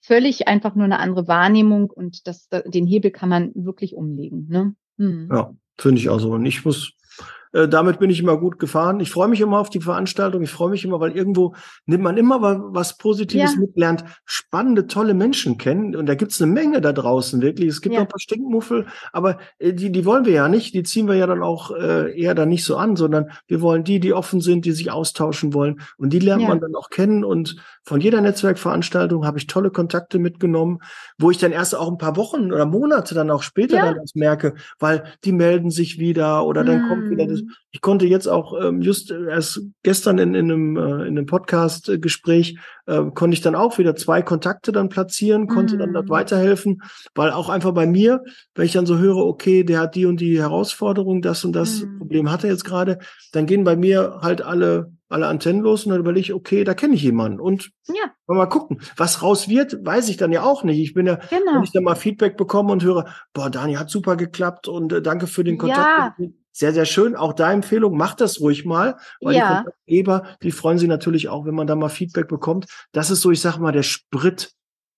völlig 0.00 0.46
einfach 0.46 0.76
nur 0.76 0.84
eine 0.84 1.00
andere 1.00 1.26
Wahrnehmung 1.26 1.90
und 1.90 2.28
das, 2.28 2.48
den 2.66 2.86
Hebel 2.86 3.10
kann 3.10 3.28
man 3.28 3.50
wirklich 3.56 3.96
umlegen. 3.96 4.46
Ne? 4.48 4.76
Hm. 4.98 5.28
Ja, 5.32 5.54
finde 5.76 6.00
ich 6.00 6.08
auch 6.08 6.20
so. 6.20 6.30
Und 6.30 6.46
ich 6.46 6.64
muss 6.64 6.92
äh, 7.56 7.68
damit 7.68 7.98
bin 7.98 8.10
ich 8.10 8.20
immer 8.20 8.36
gut 8.36 8.58
gefahren. 8.58 9.00
Ich 9.00 9.10
freue 9.10 9.28
mich 9.28 9.40
immer 9.40 9.58
auf 9.58 9.70
die 9.70 9.80
Veranstaltung. 9.80 10.42
Ich 10.42 10.50
freue 10.50 10.70
mich 10.70 10.84
immer, 10.84 11.00
weil 11.00 11.16
irgendwo 11.16 11.54
nimmt 11.86 12.04
man 12.04 12.18
immer 12.18 12.42
was 12.74 12.98
Positives 12.98 13.54
ja. 13.54 13.60
mit, 13.60 13.76
lernt 13.76 14.04
spannende, 14.26 14.86
tolle 14.86 15.14
Menschen 15.14 15.56
kennen. 15.56 15.96
Und 15.96 16.06
da 16.06 16.14
gibt's 16.14 16.40
eine 16.42 16.52
Menge 16.52 16.82
da 16.82 16.92
draußen, 16.92 17.40
wirklich. 17.40 17.68
Es 17.68 17.80
gibt 17.80 17.94
ja. 17.94 18.00
noch 18.00 18.06
ein 18.06 18.10
paar 18.10 18.20
Stinkmuffel, 18.20 18.86
aber 19.12 19.38
äh, 19.58 19.72
die, 19.72 19.90
die 19.90 20.04
wollen 20.04 20.26
wir 20.26 20.34
ja 20.34 20.48
nicht. 20.48 20.74
Die 20.74 20.82
ziehen 20.82 21.08
wir 21.08 21.14
ja 21.14 21.26
dann 21.26 21.42
auch 21.42 21.70
äh, 21.70 22.20
eher 22.20 22.34
dann 22.34 22.50
nicht 22.50 22.64
so 22.64 22.76
an, 22.76 22.94
sondern 22.94 23.30
wir 23.46 23.62
wollen 23.62 23.84
die, 23.84 24.00
die 24.00 24.12
offen 24.12 24.42
sind, 24.42 24.66
die 24.66 24.72
sich 24.72 24.90
austauschen 24.90 25.54
wollen. 25.54 25.80
Und 25.96 26.12
die 26.12 26.18
lernt 26.18 26.42
ja. 26.42 26.48
man 26.48 26.60
dann 26.60 26.74
auch 26.74 26.90
kennen. 26.90 27.24
Und 27.24 27.56
von 27.84 28.02
jeder 28.02 28.20
Netzwerkveranstaltung 28.20 29.24
habe 29.24 29.38
ich 29.38 29.46
tolle 29.46 29.70
Kontakte 29.70 30.18
mitgenommen, 30.18 30.80
wo 31.18 31.30
ich 31.30 31.38
dann 31.38 31.52
erst 31.52 31.74
auch 31.74 31.90
ein 31.90 31.98
paar 31.98 32.16
Wochen 32.16 32.52
oder 32.52 32.66
Monate 32.66 33.14
dann 33.14 33.30
auch 33.30 33.42
später 33.42 33.76
dann 33.76 33.96
das 33.96 34.14
merke, 34.14 34.54
weil 34.78 35.04
die 35.24 35.32
melden 35.32 35.70
sich 35.70 35.98
wieder 35.98 36.44
oder 36.44 36.64
dann 36.64 36.84
mm. 36.84 36.88
kommt 36.88 37.10
wieder 37.10 37.26
das. 37.26 37.42
Mhm. 37.46 37.52
Ich 37.70 37.80
konnte 37.80 38.06
jetzt 38.06 38.26
auch 38.26 38.54
ähm, 38.62 38.80
just 38.80 39.10
erst 39.10 39.60
gestern 39.82 40.18
in, 40.18 40.34
in 40.34 40.50
einem, 40.50 40.76
äh, 40.76 40.80
in 40.80 41.18
einem 41.18 41.26
Podcast-Gespräch 41.26 42.58
äh, 42.86 43.02
konnte 43.14 43.34
ich 43.34 43.42
dann 43.42 43.54
auch 43.54 43.78
wieder 43.78 43.96
zwei 43.96 44.22
Kontakte 44.22 44.72
dann 44.72 44.88
platzieren, 44.88 45.46
konnte 45.46 45.76
mm. 45.76 45.78
dann 45.80 45.92
dort 45.92 46.06
mhm. 46.06 46.10
weiterhelfen, 46.10 46.82
weil 47.14 47.32
auch 47.32 47.48
einfach 47.48 47.72
bei 47.72 47.86
mir, 47.86 48.22
wenn 48.54 48.64
ich 48.64 48.72
dann 48.72 48.86
so 48.86 48.98
höre, 48.98 49.18
okay, 49.18 49.64
der 49.64 49.80
hat 49.80 49.94
die 49.94 50.06
und 50.06 50.20
die 50.20 50.40
Herausforderung, 50.40 51.20
das 51.20 51.44
und 51.44 51.52
das 51.52 51.82
mm. 51.82 51.98
Problem 51.98 52.30
hat 52.30 52.44
er 52.44 52.50
jetzt 52.50 52.64
gerade, 52.64 52.98
dann 53.32 53.46
gehen 53.46 53.64
bei 53.64 53.76
mir 53.76 54.20
halt 54.22 54.40
alle 54.40 54.92
alle 55.08 55.26
Antennen 55.26 55.62
los 55.62 55.84
und 55.84 55.90
dann 55.90 56.00
überlege 56.00 56.26
ich, 56.26 56.34
okay, 56.34 56.64
da 56.64 56.74
kenne 56.74 56.94
ich 56.94 57.02
jemanden 57.02 57.40
und 57.40 57.70
ja. 57.86 58.10
mal 58.26 58.46
gucken. 58.46 58.80
Was 58.96 59.22
raus 59.22 59.48
wird, 59.48 59.84
weiß 59.84 60.08
ich 60.08 60.16
dann 60.16 60.32
ja 60.32 60.42
auch 60.42 60.64
nicht. 60.64 60.80
Ich 60.80 60.94
bin 60.94 61.06
ja, 61.06 61.16
genau. 61.30 61.54
wenn 61.54 61.62
ich 61.62 61.72
dann 61.72 61.84
mal 61.84 61.94
Feedback 61.94 62.36
bekomme 62.36 62.72
und 62.72 62.82
höre, 62.82 63.06
boah, 63.32 63.50
Dani, 63.50 63.74
hat 63.74 63.90
super 63.90 64.16
geklappt 64.16 64.68
und 64.68 64.92
äh, 64.92 65.02
danke 65.02 65.26
für 65.26 65.44
den 65.44 65.58
Kontakt. 65.58 66.18
Ja. 66.18 66.26
Sehr, 66.52 66.72
sehr 66.72 66.86
schön. 66.86 67.16
Auch 67.16 67.34
da 67.34 67.52
Empfehlung, 67.52 67.96
macht 67.96 68.20
das 68.22 68.40
ruhig 68.40 68.64
mal, 68.64 68.96
weil 69.20 69.36
ja. 69.36 69.48
die 69.48 69.54
Kontaktgeber, 69.56 70.22
die 70.42 70.52
freuen 70.52 70.78
sich 70.78 70.88
natürlich 70.88 71.28
auch, 71.28 71.44
wenn 71.44 71.54
man 71.54 71.66
da 71.66 71.76
mal 71.76 71.90
Feedback 71.90 72.28
bekommt. 72.28 72.66
Das 72.92 73.10
ist 73.10 73.20
so, 73.20 73.30
ich 73.30 73.42
sag 73.42 73.58
mal, 73.58 73.72
der 73.72 73.82
Sprit, 73.82 74.52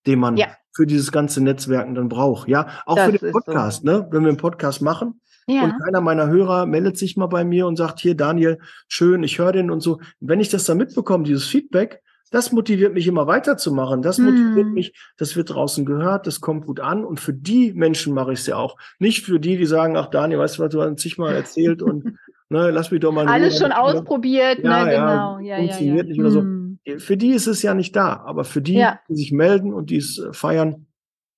den 0.06 0.20
man 0.20 0.36
ja. 0.36 0.46
für 0.72 0.86
dieses 0.86 1.10
ganze 1.10 1.42
Netzwerken 1.42 1.96
dann 1.96 2.08
braucht. 2.08 2.48
Ja, 2.48 2.68
auch 2.86 2.94
das 2.94 3.06
für 3.06 3.18
den 3.18 3.32
Podcast, 3.32 3.82
so. 3.82 3.90
ne? 3.90 4.06
Wenn 4.10 4.22
wir 4.22 4.28
einen 4.28 4.36
Podcast 4.36 4.82
machen, 4.82 5.20
ja. 5.48 5.64
Und 5.64 5.82
keiner 5.82 6.00
meiner 6.00 6.28
Hörer 6.28 6.66
meldet 6.66 6.98
sich 6.98 7.16
mal 7.16 7.26
bei 7.26 7.44
mir 7.44 7.66
und 7.66 7.76
sagt, 7.76 8.00
hier 8.00 8.14
Daniel, 8.14 8.58
schön, 8.86 9.22
ich 9.22 9.38
höre 9.38 9.52
den 9.52 9.70
und 9.70 9.80
so. 9.80 10.00
Wenn 10.20 10.40
ich 10.40 10.50
das 10.50 10.64
dann 10.64 10.76
mitbekomme, 10.76 11.24
dieses 11.24 11.46
Feedback, 11.46 12.02
das 12.30 12.52
motiviert 12.52 12.92
mich 12.92 13.06
immer 13.06 13.26
weiterzumachen. 13.26 14.02
Das 14.02 14.18
motiviert 14.18 14.66
hm. 14.66 14.74
mich, 14.74 14.92
das 15.16 15.36
wird 15.36 15.50
draußen 15.50 15.86
gehört, 15.86 16.26
das 16.26 16.42
kommt 16.42 16.66
gut 16.66 16.80
an. 16.80 17.04
Und 17.04 17.20
für 17.20 17.32
die 17.32 17.72
Menschen 17.72 18.12
mache 18.12 18.34
ich 18.34 18.40
es 18.40 18.46
ja 18.46 18.56
auch. 18.56 18.76
Nicht 18.98 19.24
für 19.24 19.40
die, 19.40 19.56
die 19.56 19.64
sagen, 19.64 19.96
ach 19.96 20.08
Daniel, 20.08 20.40
weißt 20.40 20.58
du, 20.58 20.62
was 20.62 20.70
du 20.70 20.82
hast 20.82 20.98
zigmal 20.98 21.34
erzählt 21.34 21.80
und 21.80 22.04
ne, 22.50 22.70
lass 22.70 22.90
mich 22.90 23.00
doch 23.00 23.12
mal. 23.12 23.26
Alles 23.26 23.58
schon 23.58 23.72
ausprobiert, 23.72 24.58
ja, 24.62 24.84
ne, 24.84 24.90
genau. 24.90 25.38
Ja, 25.38 25.56
funktioniert 25.56 26.06
ja, 26.06 26.10
nicht 26.10 26.20
oder 26.20 26.30
so. 26.30 26.40
Hm. 26.40 26.78
Für 26.98 27.16
die 27.16 27.30
ist 27.30 27.46
es 27.46 27.62
ja 27.62 27.72
nicht 27.72 27.96
da. 27.96 28.22
Aber 28.24 28.44
für 28.44 28.60
die, 28.60 28.86
die 29.08 29.16
sich 29.16 29.32
melden 29.32 29.72
und 29.72 29.88
die 29.90 29.96
es 29.96 30.18
äh, 30.18 30.32
feiern, 30.32 30.86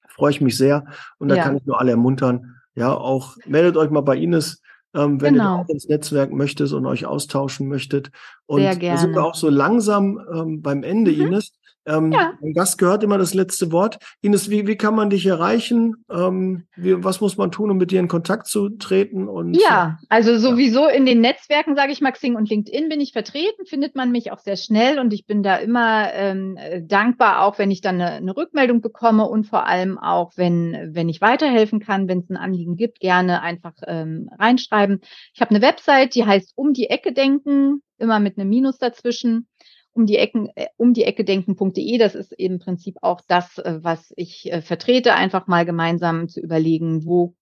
freue 0.09 0.33
ich 0.33 0.41
mich 0.41 0.57
sehr. 0.57 0.87
Und 1.19 1.29
da 1.29 1.37
kann 1.37 1.57
ich 1.57 1.65
nur 1.65 1.81
alle 1.81 1.93
ermuntern, 1.93 2.60
ja, 2.81 2.95
auch 2.95 3.37
meldet 3.47 3.77
euch 3.77 3.91
mal 3.91 4.01
bei 4.01 4.17
Ines, 4.17 4.63
ähm, 4.95 5.21
wenn 5.21 5.35
genau. 5.35 5.59
ihr 5.59 5.61
auch 5.61 5.69
ins 5.69 5.87
Netzwerk 5.87 6.33
möchtet 6.33 6.73
und 6.73 6.87
euch 6.87 7.05
austauschen 7.05 7.69
möchtet. 7.69 8.11
Und 8.47 8.63
Sehr 8.63 8.75
gerne. 8.77 8.95
wir 8.95 9.01
sind 9.01 9.15
wir 9.15 9.25
auch 9.25 9.35
so 9.35 9.51
langsam 9.51 10.19
ähm, 10.35 10.63
beim 10.63 10.83
Ende, 10.83 11.13
mhm. 11.13 11.27
Ines. 11.27 11.53
Ähm, 11.87 12.13
ja. 12.13 12.35
Ein 12.43 12.53
Gast 12.53 12.79
gehört 12.79 13.03
immer 13.03 13.19
das 13.19 13.35
letzte 13.35 13.73
Wort. 13.73 13.99
Ines, 14.21 14.51
wie, 14.51 14.67
wie 14.67 14.77
kann 14.77 14.95
man 14.95 15.11
dich 15.11 15.25
erreichen? 15.27 16.05
Ähm, 16.11 16.67
wie, 16.77 17.03
was 17.03 17.21
muss 17.21 17.37
man 17.37 17.51
tun, 17.51 17.71
um 17.71 17.79
mit 17.79 17.91
dir 17.91 18.01
in 18.01 18.09
Kontakt 18.09 18.47
zu 18.47 18.69
treten? 18.71 19.29
Und, 19.29 19.55
ja, 19.55 19.99
also 20.09 20.39
sowieso 20.39 20.87
in 20.87 21.07
den 21.07 21.21
Netzwerken, 21.21 21.77
sage 21.77 21.93
ich 21.93 22.01
mal, 22.01 22.13
Xing 22.13 22.37
und 22.37 22.51
LinkedIn 22.51 22.89
bin 22.89 23.01
ich 23.01 23.13
vertreten, 23.13 23.65
findet 23.67 23.97
man 23.97 24.13
mich 24.13 24.31
auch 24.31 24.41
sehr 24.41 24.57
schnell 24.57 24.99
und 24.99 25.13
ich 25.13 25.27
bin 25.27 25.43
da 25.43 25.57
immer 25.57 26.13
ähm, 26.13 26.59
dankbar, 26.83 27.43
auch 27.43 27.59
wenn 27.59 27.71
ich 27.71 27.81
dann 27.81 28.01
eine, 28.01 28.13
eine 28.13 28.37
Rückmeldung 28.37 28.81
bekomme 28.81 29.27
und 29.27 29.47
vor 29.47 29.67
allem 29.67 29.99
auch, 29.99 30.33
wenn, 30.37 30.91
wenn 30.93 31.09
ich 31.09 31.21
weiterhelfen 31.21 31.81
kann, 31.81 32.09
wenn 32.09 32.21
es 32.21 32.31
ein 32.31 32.37
Anliegen 32.37 32.77
gibt, 32.77 33.01
gerne 33.01 33.43
einfach 33.43 33.75
ähm, 33.87 34.29
reinschreiben. 34.39 35.01
Ich 35.35 35.41
habe 35.41 35.51
eine 35.51 35.63
Website, 35.63 36.15
die 36.15 36.27
heißt 36.27 36.53
Um 36.57 36.73
die 36.73 36.91
Ecke 36.91 37.13
denken, 37.13 37.83
immer 37.99 38.19
mit 38.19 38.39
einem 38.39 38.49
Minus 38.49 38.79
dazwischen 38.79 39.47
um 39.93 40.07
die 40.07 40.17
Ecken, 40.17 40.49
äh, 40.55 40.67
um 40.77 40.95
die 40.95 41.05
Ecke 41.05 41.25
denken.de. 41.25 41.99
Das 41.99 42.15
ist 42.15 42.33
im 42.33 42.59
Prinzip 42.59 42.97
auch 43.03 43.21
das, 43.27 43.59
äh, 43.59 43.79
was 43.83 44.13
ich 44.17 44.53
äh, 44.53 44.63
vertrete, 44.63 45.15
einfach 45.15 45.47
mal 45.47 45.65
gemeinsam 45.65 46.29
zu 46.29 46.41
überlegen, 46.41 47.05
wo, 47.05 47.35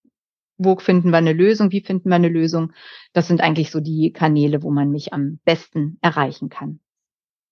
wo 0.56 0.76
finden 0.76 1.11
wir 1.11 1.18
eine 1.18 1.32
Lösung, 1.32 1.70
wie 1.70 1.80
finden 1.80 2.08
wir 2.08 2.16
eine 2.16 2.28
Lösung. 2.28 2.72
Das 3.12 3.28
sind 3.28 3.40
eigentlich 3.40 3.70
so 3.70 3.80
die 3.80 4.12
Kanäle, 4.12 4.62
wo 4.62 4.70
man 4.70 4.90
mich 4.90 5.12
am 5.12 5.38
besten 5.44 5.98
erreichen 6.00 6.48
kann. 6.48 6.80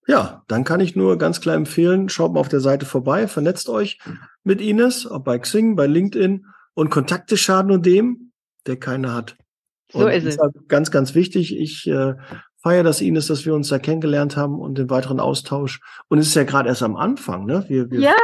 Ja, 0.08 0.44
dann 0.46 0.62
kann 0.62 0.80
ich 0.80 0.94
nur 0.94 1.18
ganz 1.18 1.40
klar 1.40 1.56
empfehlen, 1.56 2.08
schaut 2.08 2.32
mal 2.32 2.40
auf 2.40 2.48
der 2.48 2.60
Seite 2.60 2.86
vorbei, 2.86 3.26
vernetzt 3.26 3.68
euch 3.68 3.98
mit 4.44 4.60
Ines, 4.60 5.10
ob 5.10 5.24
bei 5.24 5.38
Xing, 5.38 5.74
bei 5.74 5.88
LinkedIn 5.88 6.46
und 6.74 6.90
Kontakte 6.90 7.36
schaden 7.36 7.72
und 7.72 7.84
dem, 7.84 8.30
der 8.66 8.76
keine 8.76 9.12
hat. 9.12 9.36
Und 9.92 10.02
so 10.02 10.08
ist 10.08 10.24
es. 10.24 10.38
Ganz, 10.68 10.90
ganz 10.90 11.14
wichtig. 11.14 11.56
Ich 11.56 11.86
äh, 11.88 12.14
feiere 12.66 12.82
das, 12.82 13.00
Ines, 13.00 13.28
dass 13.28 13.46
wir 13.46 13.54
uns 13.54 13.68
da 13.68 13.78
kennengelernt 13.78 14.36
haben 14.36 14.58
und 14.58 14.76
den 14.76 14.90
weiteren 14.90 15.20
Austausch. 15.20 15.80
Und 16.08 16.18
es 16.18 16.26
ist 16.26 16.34
ja 16.34 16.42
gerade 16.42 16.68
erst 16.68 16.82
am 16.82 16.96
Anfang, 16.96 17.44
ne? 17.44 17.64
Wir, 17.68 17.92
wir, 17.92 18.00
ja, 18.00 18.16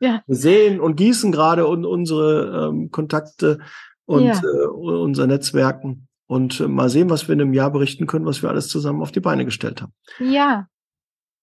ja. 0.00 0.22
sehen 0.26 0.80
und 0.80 0.96
gießen 0.96 1.32
gerade 1.32 1.66
un 1.66 1.86
unsere 1.86 2.68
ähm, 2.68 2.90
Kontakte 2.90 3.58
und 4.04 4.26
ja. 4.26 4.38
äh, 4.38 4.66
unser 4.66 5.26
Netzwerken 5.26 6.08
und 6.26 6.60
äh, 6.60 6.68
mal 6.68 6.90
sehen, 6.90 7.08
was 7.08 7.26
wir 7.26 7.32
in 7.32 7.40
einem 7.40 7.54
Jahr 7.54 7.70
berichten 7.70 8.06
können, 8.06 8.26
was 8.26 8.42
wir 8.42 8.50
alles 8.50 8.68
zusammen 8.68 9.00
auf 9.00 9.12
die 9.12 9.20
Beine 9.20 9.46
gestellt 9.46 9.80
haben. 9.80 9.94
Ja. 10.18 10.66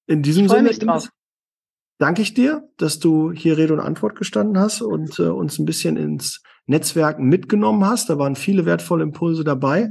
In 0.06 0.22
diesem 0.22 0.48
Sinne 0.48 0.70
Ines, 0.70 1.10
danke 1.98 2.22
ich 2.22 2.36
dir, 2.36 2.70
dass 2.78 3.00
du 3.00 3.32
hier 3.32 3.58
Rede 3.58 3.74
und 3.74 3.80
Antwort 3.80 4.16
gestanden 4.16 4.60
hast 4.60 4.84
und 4.84 5.18
äh, 5.18 5.24
uns 5.24 5.58
ein 5.58 5.66
bisschen 5.66 5.98
ins 5.98 6.44
Netzwerken 6.68 7.26
mitgenommen 7.26 7.84
hast. 7.84 8.12
Da 8.12 8.20
waren 8.20 8.36
viele 8.36 8.68
wertvolle 8.68 9.02
Impulse 9.02 9.44
dabei. 9.44 9.89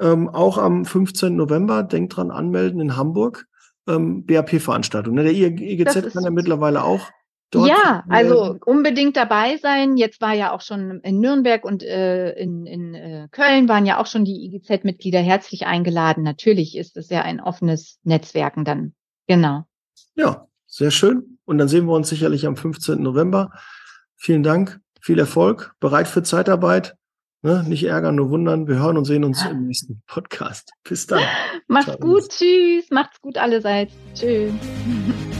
Ähm, 0.00 0.28
auch 0.28 0.58
am 0.58 0.84
15. 0.84 1.34
November, 1.34 1.82
denkt 1.82 2.16
dran, 2.16 2.30
anmelden 2.30 2.80
in 2.80 2.96
Hamburg. 2.96 3.46
Ähm, 3.86 4.26
BAP-Veranstaltung. 4.26 5.14
Ne? 5.14 5.24
Der 5.24 5.32
IGZ 5.32 6.12
kann 6.12 6.24
ja 6.24 6.30
mittlerweile 6.30 6.84
auch 6.84 7.10
Dort 7.50 7.70
ja, 7.70 8.04
also 8.10 8.58
unbedingt 8.66 9.16
dabei 9.16 9.56
sein. 9.56 9.96
Jetzt 9.96 10.20
war 10.20 10.34
ja 10.34 10.52
auch 10.52 10.60
schon 10.60 11.00
in 11.00 11.18
Nürnberg 11.18 11.64
und 11.64 11.82
äh, 11.82 12.32
in, 12.32 12.66
in 12.66 12.94
äh, 12.94 13.28
Köln 13.30 13.68
waren 13.70 13.86
ja 13.86 13.98
auch 13.98 14.06
schon 14.06 14.26
die 14.26 14.44
IGZ-Mitglieder 14.44 15.20
herzlich 15.20 15.66
eingeladen. 15.66 16.22
Natürlich 16.22 16.76
ist 16.76 16.98
es 16.98 17.08
ja 17.08 17.22
ein 17.22 17.40
offenes 17.40 18.00
Netzwerken 18.02 18.66
dann. 18.66 18.92
Genau. 19.26 19.64
Ja, 20.14 20.46
sehr 20.66 20.90
schön. 20.90 21.38
Und 21.46 21.56
dann 21.56 21.68
sehen 21.68 21.86
wir 21.86 21.94
uns 21.94 22.10
sicherlich 22.10 22.46
am 22.46 22.56
15. 22.56 23.02
November. 23.02 23.50
Vielen 24.16 24.42
Dank, 24.42 24.80
viel 25.00 25.18
Erfolg, 25.18 25.74
bereit 25.80 26.08
für 26.08 26.22
Zeitarbeit. 26.22 26.96
Ne, 27.42 27.62
nicht 27.62 27.84
ärgern, 27.84 28.16
nur 28.16 28.30
wundern. 28.30 28.66
Wir 28.66 28.80
hören 28.80 28.96
und 28.96 29.04
sehen 29.04 29.22
uns 29.22 29.44
im 29.44 29.66
nächsten 29.66 30.02
Podcast. 30.06 30.72
Bis 30.82 31.06
dann. 31.06 31.22
Macht's 31.68 31.86
Ciao. 31.86 31.98
gut. 31.98 32.28
Tschüss. 32.30 32.90
Macht's 32.90 33.20
gut 33.20 33.38
allerseits. 33.38 33.92
Tschüss. 34.14 34.52